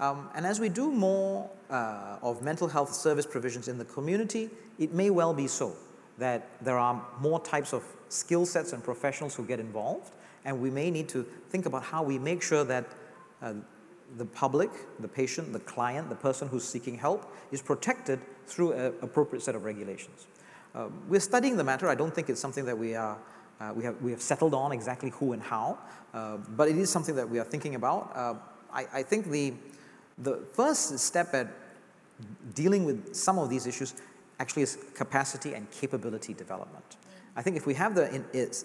[0.00, 4.50] Um, and as we do more uh, of mental health service provisions in the community,
[4.78, 5.74] it may well be so
[6.18, 10.12] that there are more types of skill sets and professionals who get involved,
[10.44, 12.86] and we may need to think about how we make sure that
[13.42, 13.54] uh,
[14.16, 18.94] the public, the patient, the client, the person who's seeking help is protected through an
[19.02, 20.26] appropriate set of regulations.
[20.74, 21.88] Uh, we're studying the matter.
[21.88, 23.18] I don't think it's something that we are
[23.60, 25.78] uh, we, have, we have settled on exactly who and how,
[26.14, 28.12] uh, but it is something that we are thinking about.
[28.14, 28.34] Uh,
[28.72, 29.54] I, I, think the,
[30.18, 31.48] the first step at
[32.54, 33.94] dealing with some of these issues
[34.38, 36.96] actually is capacity and capability development.
[37.36, 38.24] I think if we have the,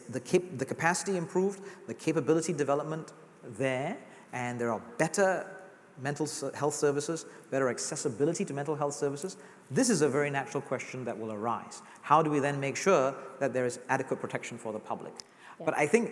[0.10, 3.14] the, cap, the capacity improved, the capability development
[3.44, 3.98] there,
[4.32, 5.46] and there are better
[6.02, 9.38] mental health services, better accessibility to mental health services,
[9.70, 11.82] this is a very natural question that will arise.
[12.02, 15.14] How do we then make sure that there is adequate protection for the public?
[15.16, 15.66] Yes.
[15.66, 16.12] But I think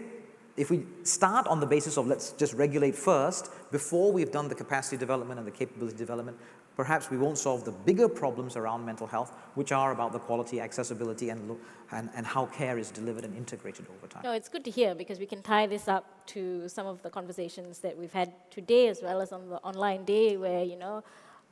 [0.57, 4.55] if we start on the basis of let's just regulate first before we've done the
[4.55, 6.38] capacity development and the capability development,
[6.76, 10.60] perhaps we won't solve the bigger problems around mental health, which are about the quality,
[10.60, 11.58] accessibility, and,
[11.92, 14.24] and, and how care is delivered and integrated over time.
[14.24, 17.10] No, it's good to hear because we can tie this up to some of the
[17.10, 21.04] conversations that we've had today as well as on the online day where, you know,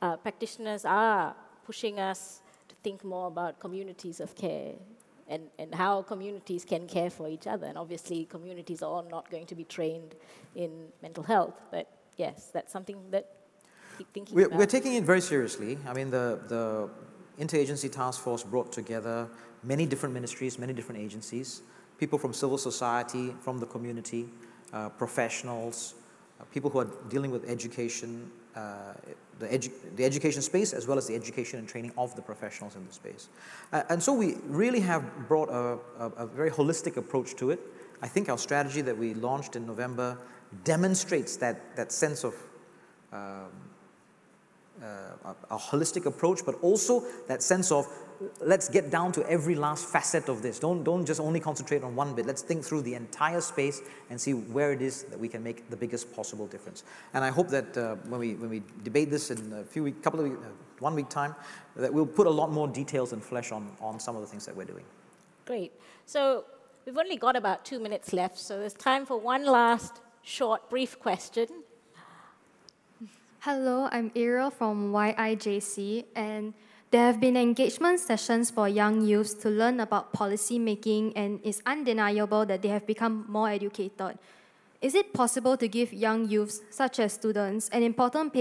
[0.01, 4.73] uh, practitioners are pushing us to think more about communities of care
[5.27, 7.67] and, and how communities can care for each other.
[7.67, 10.15] And obviously, communities are not going to be trained
[10.55, 13.38] in mental health, but yes, that's something that
[13.99, 14.49] keep thinking we're.
[14.49, 15.77] We're taking it very seriously.
[15.87, 16.89] I mean, the, the
[17.43, 19.27] interagency task force brought together
[19.63, 21.61] many different ministries, many different agencies,
[21.97, 24.27] people from civil society, from the community,
[24.73, 25.95] uh, professionals,
[26.39, 28.93] uh, people who are dealing with education, uh,
[29.39, 32.75] the, edu the, education space as well as the education and training of the professionals
[32.75, 33.27] in the space.
[33.73, 37.59] Uh, and so we really have brought a, a, a, very holistic approach to it.
[38.01, 40.17] I think our strategy that we launched in November
[40.63, 42.35] demonstrates that, that sense of
[43.11, 43.68] um,
[44.81, 47.87] uh, a, a holistic approach, but also that sense of
[48.41, 50.59] let's get down to every last facet of this.
[50.59, 52.25] Don't, don't just only concentrate on one bit.
[52.25, 55.69] Let's think through the entire space and see where it is that we can make
[55.69, 56.83] the biggest possible difference.
[57.13, 59.99] And I hope that uh, when, we, when we debate this in a few weeks,
[60.03, 60.49] couple of weeks, uh,
[60.79, 61.35] one week time,
[61.75, 64.45] that we'll put a lot more details and flesh on, on some of the things
[64.45, 64.83] that we're doing.
[65.45, 65.71] Great.
[66.05, 66.45] So
[66.85, 70.99] we've only got about two minutes left, so there's time for one last short, brief
[70.99, 71.47] question.
[73.43, 76.53] Hello, I'm Ariel from YIJC, and
[76.91, 81.61] there have been engagement sessions for young youths to learn about policy making, and it's
[81.65, 84.19] undeniable that they have become more educated.
[84.81, 88.33] Is it possible to give young youths, such as students, an important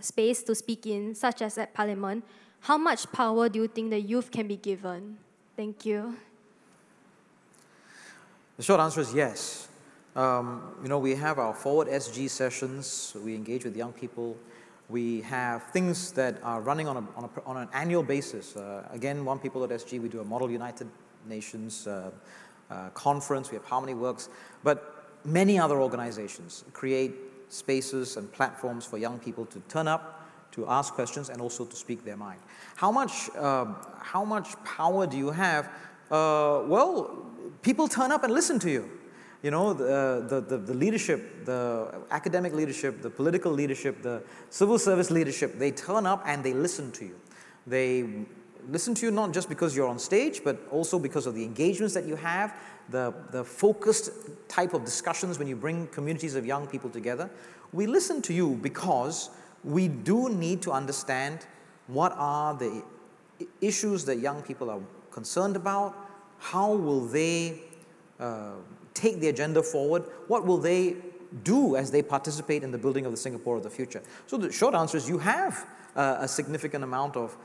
[0.00, 2.24] space to speak in, such as at Parliament?
[2.60, 5.18] How much power do you think the youth can be given?
[5.54, 6.16] Thank you.
[8.56, 9.69] The short answer is yes.
[10.20, 14.36] Um, you know, we have our Forward SG sessions, we engage with young people.
[14.90, 18.54] We have things that are running on, a, on, a, on an annual basis.
[18.54, 20.88] Uh, again, One People at SG, we do a Model United
[21.26, 22.10] Nations uh,
[22.70, 24.28] uh, conference, we have Harmony Works,
[24.62, 27.14] but many other organizations create
[27.48, 31.76] spaces and platforms for young people to turn up, to ask questions, and also to
[31.76, 32.40] speak their mind.
[32.76, 35.70] How much, uh, how much power do you have?
[36.10, 37.24] Uh, well,
[37.62, 38.99] people turn up and listen to you.
[39.42, 45.10] You know, the, the, the, leadership, the academic leadership, the political leadership, the civil service
[45.10, 47.18] leadership, they turn up and they listen to you.
[47.66, 48.26] They
[48.68, 51.94] listen to you not just because you're on stage, but also because of the engagements
[51.94, 52.54] that you have,
[52.90, 54.10] the, the focused
[54.48, 57.30] type of discussions when you bring communities of young people together.
[57.72, 59.30] We listen to you because
[59.64, 61.46] we do need to understand
[61.86, 62.82] what are the
[63.60, 64.80] issues that young people are
[65.10, 65.96] concerned about,
[66.38, 67.62] how will they
[68.18, 68.52] uh,
[68.94, 70.96] take the agenda forward, what will they
[71.44, 74.02] do as they participate in the building of the Singapore of the future.
[74.26, 75.66] So the short answer is you have
[75.96, 77.36] uh, a significant amount of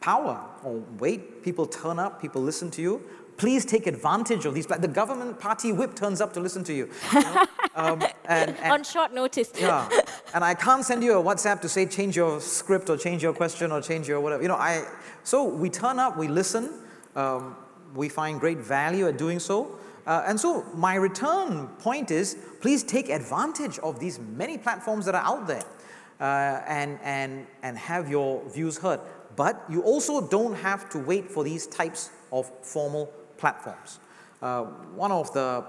[0.00, 1.42] power or weight.
[1.42, 3.02] People turn up, people listen to you.
[3.36, 4.66] Please take advantage of these.
[4.66, 6.90] The government party whip turns up to listen to you.
[7.12, 7.46] you know?
[7.74, 9.50] um, and, and, On short notice.
[9.58, 9.88] yeah.
[10.34, 13.32] And I can't send you a WhatsApp to say change your script or change your
[13.32, 14.42] question or change your whatever.
[14.42, 14.84] You know, I,
[15.24, 16.70] so we turn up, we listen.
[17.16, 17.56] Um,
[17.94, 19.78] we find great value at doing so.
[20.06, 25.14] Uh, and so my return point is please take advantage of these many platforms that
[25.14, 25.64] are out there
[26.20, 29.00] uh, and, and, and have your views heard.
[29.36, 33.06] But you also don't have to wait for these types of formal
[33.38, 33.98] platforms.
[34.40, 35.64] Uh, one of the,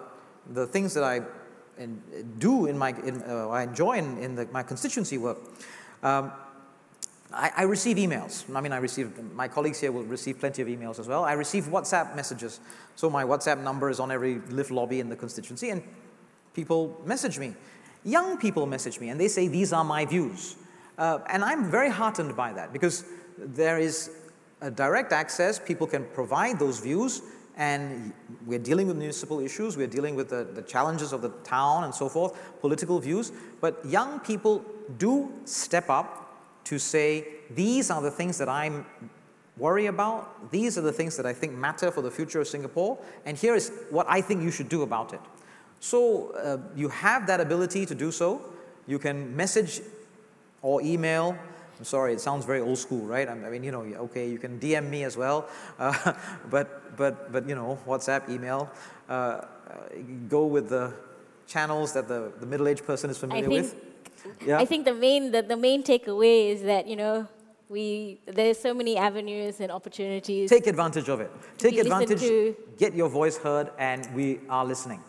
[0.52, 1.22] the things that I
[1.78, 2.02] in,
[2.38, 5.38] do in my, in, uh, I enjoy in, in the, my constituency work,
[6.02, 6.32] um,
[7.34, 8.44] I, I, receive emails.
[8.56, 11.24] I mean, I receive, my colleagues here will receive plenty of emails as well.
[11.24, 12.60] I receive WhatsApp messages.
[12.96, 15.82] So my WhatsApp number is on every lift lobby in the constituency, and
[16.54, 17.56] people message me.
[18.04, 20.56] Young people message me, and they say, These are my views.
[20.98, 23.04] Uh, and I'm very heartened by that because
[23.38, 24.12] there is
[24.62, 27.24] a direct access, people can provide those views,
[27.58, 28.14] and
[28.46, 31.94] we're dealing with municipal issues, we're dealing with the, the challenges of the town and
[31.94, 34.64] so forth, political views, but young people
[34.98, 36.23] do step up
[36.66, 38.86] to say, these are the things that I'm
[39.58, 42.98] worry about, these are the things that I think matter for the future of Singapore,
[43.26, 45.22] and here is what I think you should do about it.
[45.80, 48.42] So uh, you have that ability to do so.
[48.88, 49.82] You can message
[50.62, 51.38] or email
[51.84, 53.28] I'm sorry, it sounds very old school, right?
[53.28, 55.50] I mean, you know, okay, you can DM me as well,
[55.80, 56.14] uh,
[56.50, 58.72] but, but, but, you know, WhatsApp, email,
[59.10, 59.46] uh, uh,
[60.30, 60.94] go with the
[61.48, 63.76] channels that the, the middle-aged person is familiar with.
[64.46, 64.60] Yeah?
[64.60, 67.28] I think the main, the, the main takeaway is that, you know,
[67.70, 70.50] we, there's so many avenues and opportunities.
[70.50, 71.32] Take advantage of it.
[71.58, 75.02] Take advantage, get your voice heard, and we are listening.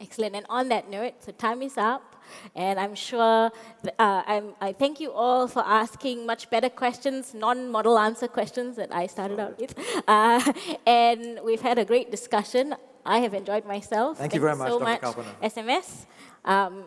[0.00, 0.36] Excellent.
[0.36, 2.14] And on that note, so time is up.
[2.54, 3.50] And I'm sure
[3.98, 8.76] uh, I'm, i thank you all for asking much better questions, non model answer questions
[8.76, 9.74] that I started out with.
[10.06, 10.52] Uh,
[10.86, 12.74] and we've had a great discussion.
[13.04, 14.18] I have enjoyed myself.
[14.18, 14.90] Thank, thank you very much, so Dr.
[14.90, 15.42] much, Kalpana.
[15.42, 16.06] SMS.
[16.44, 16.84] Um,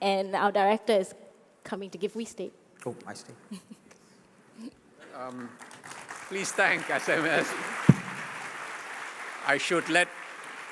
[0.00, 1.14] and our director is
[1.64, 2.52] coming to give we state.
[2.86, 3.34] Oh, I stay.
[5.18, 5.50] um,
[6.28, 7.46] please thank SMS.
[9.46, 10.08] I should let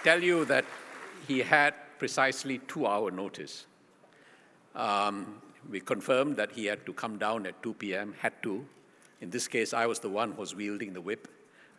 [0.04, 0.64] tell you that
[1.26, 3.66] he had precisely two hour notice.
[4.74, 8.64] Um, we confirmed that he had to come down at 2 p.m., had to.
[9.20, 11.28] In this case, I was the one who was wielding the whip.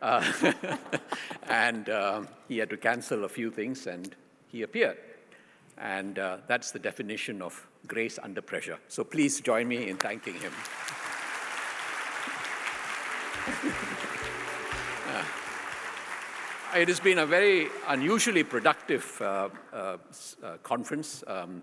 [0.02, 0.22] Uh,
[1.48, 4.14] and uh, he had to cancel a few things, and
[4.48, 4.98] he appeared.
[5.80, 8.78] And uh, that's the definition of grace under pressure.
[8.88, 10.52] So please join me in thanking him.
[15.08, 15.24] Uh,
[16.76, 19.96] it has been a very unusually productive uh, uh,
[20.42, 21.24] uh, conference.
[21.26, 21.62] Um,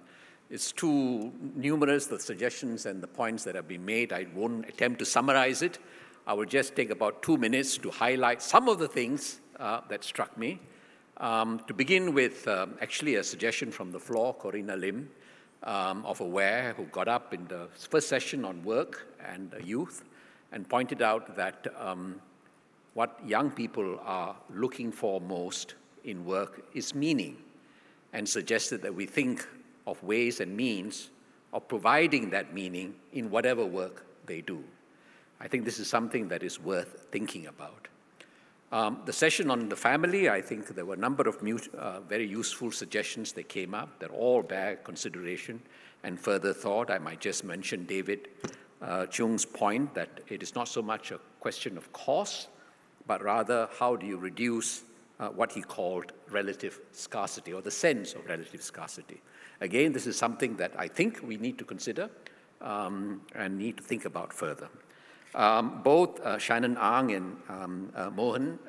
[0.50, 4.14] it's too numerous, the suggestions and the points that have been made.
[4.14, 5.78] I won't attempt to summarize it.
[6.26, 10.04] I will just take about two minutes to highlight some of the things uh, that
[10.04, 10.60] struck me.
[11.20, 15.10] Um, to begin with, um, actually, a suggestion from the floor, Corinna Lim
[15.64, 20.04] um, of AWARE, who got up in the first session on work and youth
[20.52, 22.22] and pointed out that um,
[22.94, 27.38] what young people are looking for most in work is meaning,
[28.14, 29.48] and suggested that we think
[29.88, 31.10] of ways and means
[31.52, 34.64] of providing that meaning in whatever work they do.
[35.40, 37.88] I think this is something that is worth thinking about.
[38.72, 41.38] Um, the session on the family, I think there were a number of
[41.78, 45.62] uh, very useful suggestions that came up that all bear consideration
[46.04, 46.92] and further thought.
[46.92, 48.28] I might just mention David
[48.82, 52.50] uh, Cheung's point that it is not so much a question of cost,
[53.08, 54.84] but rather how do you reduce
[55.20, 59.22] uh, what he called relative scarcity or the sense of relative scarcity.
[59.62, 62.10] Again, this is something that I think we need to consider
[62.62, 64.70] um, and need to think about further.
[65.36, 68.60] Um, both uh, Shannon Ang and um, uh, Mohan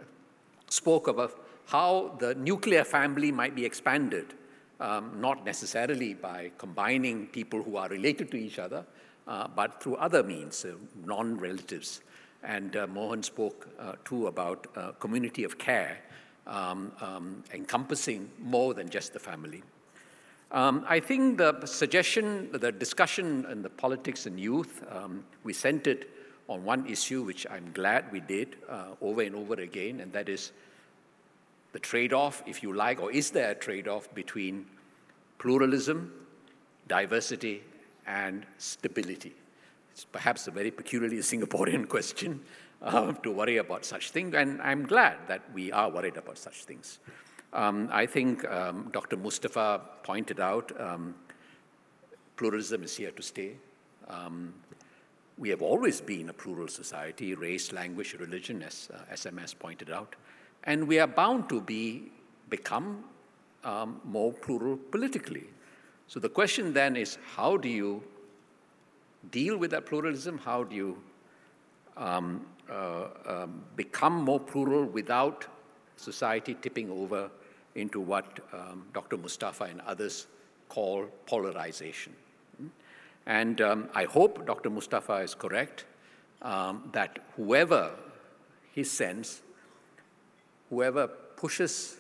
[0.69, 4.35] spoke about how the nuclear family might be expanded
[4.81, 8.85] um, not necessarily by combining people who are related to each other,
[9.27, 10.73] uh, but through other means, uh,
[11.05, 12.01] non relatives.
[12.43, 14.67] And uh, Mohan spoke uh, too about
[15.01, 15.99] community of care,
[16.47, 19.63] um, um, encompassing more than just the family.
[20.51, 26.07] Um, I think the suggestion, the discussion in the politics and youth, um, we centered
[26.49, 30.29] on one issue which I'm glad we did uh, over and over again, and that
[30.29, 30.53] is
[31.73, 34.67] the trade off, if you like, or is there a trade off between
[35.39, 36.13] pluralism,
[36.89, 37.63] diversity,
[38.07, 39.35] and stability?
[39.93, 42.41] It's perhaps a very peculiarly Singaporean question
[42.81, 46.65] uh, to worry about such things, and I'm glad that we are worried about such
[46.65, 46.99] things.
[47.53, 49.17] Um, I think um, Dr.
[49.17, 51.15] Mustafa pointed out um,
[52.37, 53.57] pluralism is here to stay.
[55.39, 59.91] Um, we have always been a plural society, race, language, religion, as uh, SMS pointed
[59.91, 60.17] out,
[60.65, 62.13] and we are bound to be
[62.51, 63.05] become
[63.65, 65.45] um, more plural politically.
[66.07, 68.03] So the question then is, how do you
[69.31, 70.39] deal with that pluralism?
[70.39, 71.03] How do you
[71.97, 75.47] um, uh, become more plural without
[75.97, 77.31] society tipping over
[77.75, 79.17] into what um, Dr.
[79.17, 80.27] Mustafa and others
[80.69, 82.15] call polarization.
[83.29, 84.71] And um, I hope Dr.
[84.71, 85.85] Mustafa is correct
[86.41, 87.91] um, that whoever
[88.73, 89.43] he sends,
[90.71, 91.99] whoever pushes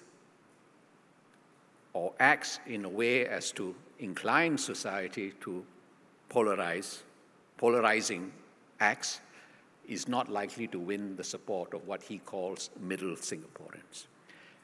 [1.92, 5.64] or acts in a way as to incline society to
[6.30, 7.02] polarize,
[7.58, 8.32] polarizing
[8.80, 9.20] acts,
[9.86, 14.06] is not likely to win the support of what he calls middle Singaporeans.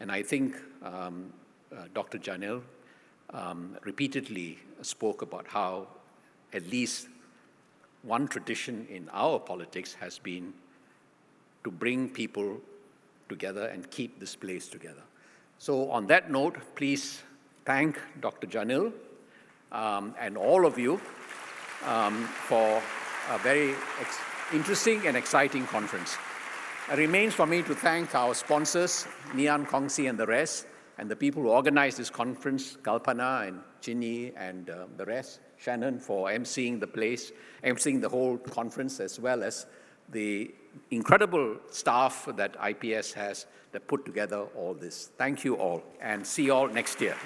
[0.01, 1.31] And I think um,
[1.71, 2.19] uh, Dr.
[2.19, 2.63] Janil
[3.31, 5.89] um, repeatedly spoke about how
[6.55, 7.09] at least
[8.03, 10.53] one tradition in our politics has been
[11.65, 12.61] to bring people
[13.29, 15.03] together and keep this place together.
[15.59, 17.23] So, on that note, please
[17.65, 18.47] thank Dr.
[18.47, 18.93] Janil
[19.73, 21.01] um, and all of you
[21.87, 22.83] um, for
[23.31, 23.75] a very
[24.53, 26.17] interesting and exciting conference.
[26.93, 30.67] It remains for me to thank our sponsors, Ngee Ann Kongsi and the rest,
[30.99, 35.99] and the people who organized this conference, Kalpana and Ginny and uh, the rest, Shannon
[35.99, 37.33] for emceeing the place,
[37.65, 39.67] emceeing the whole conference, as well as
[40.11, 40.55] the
[40.91, 45.11] incredible staff that IPS has that put together all this.
[45.17, 47.17] Thank you all, and see you all next year.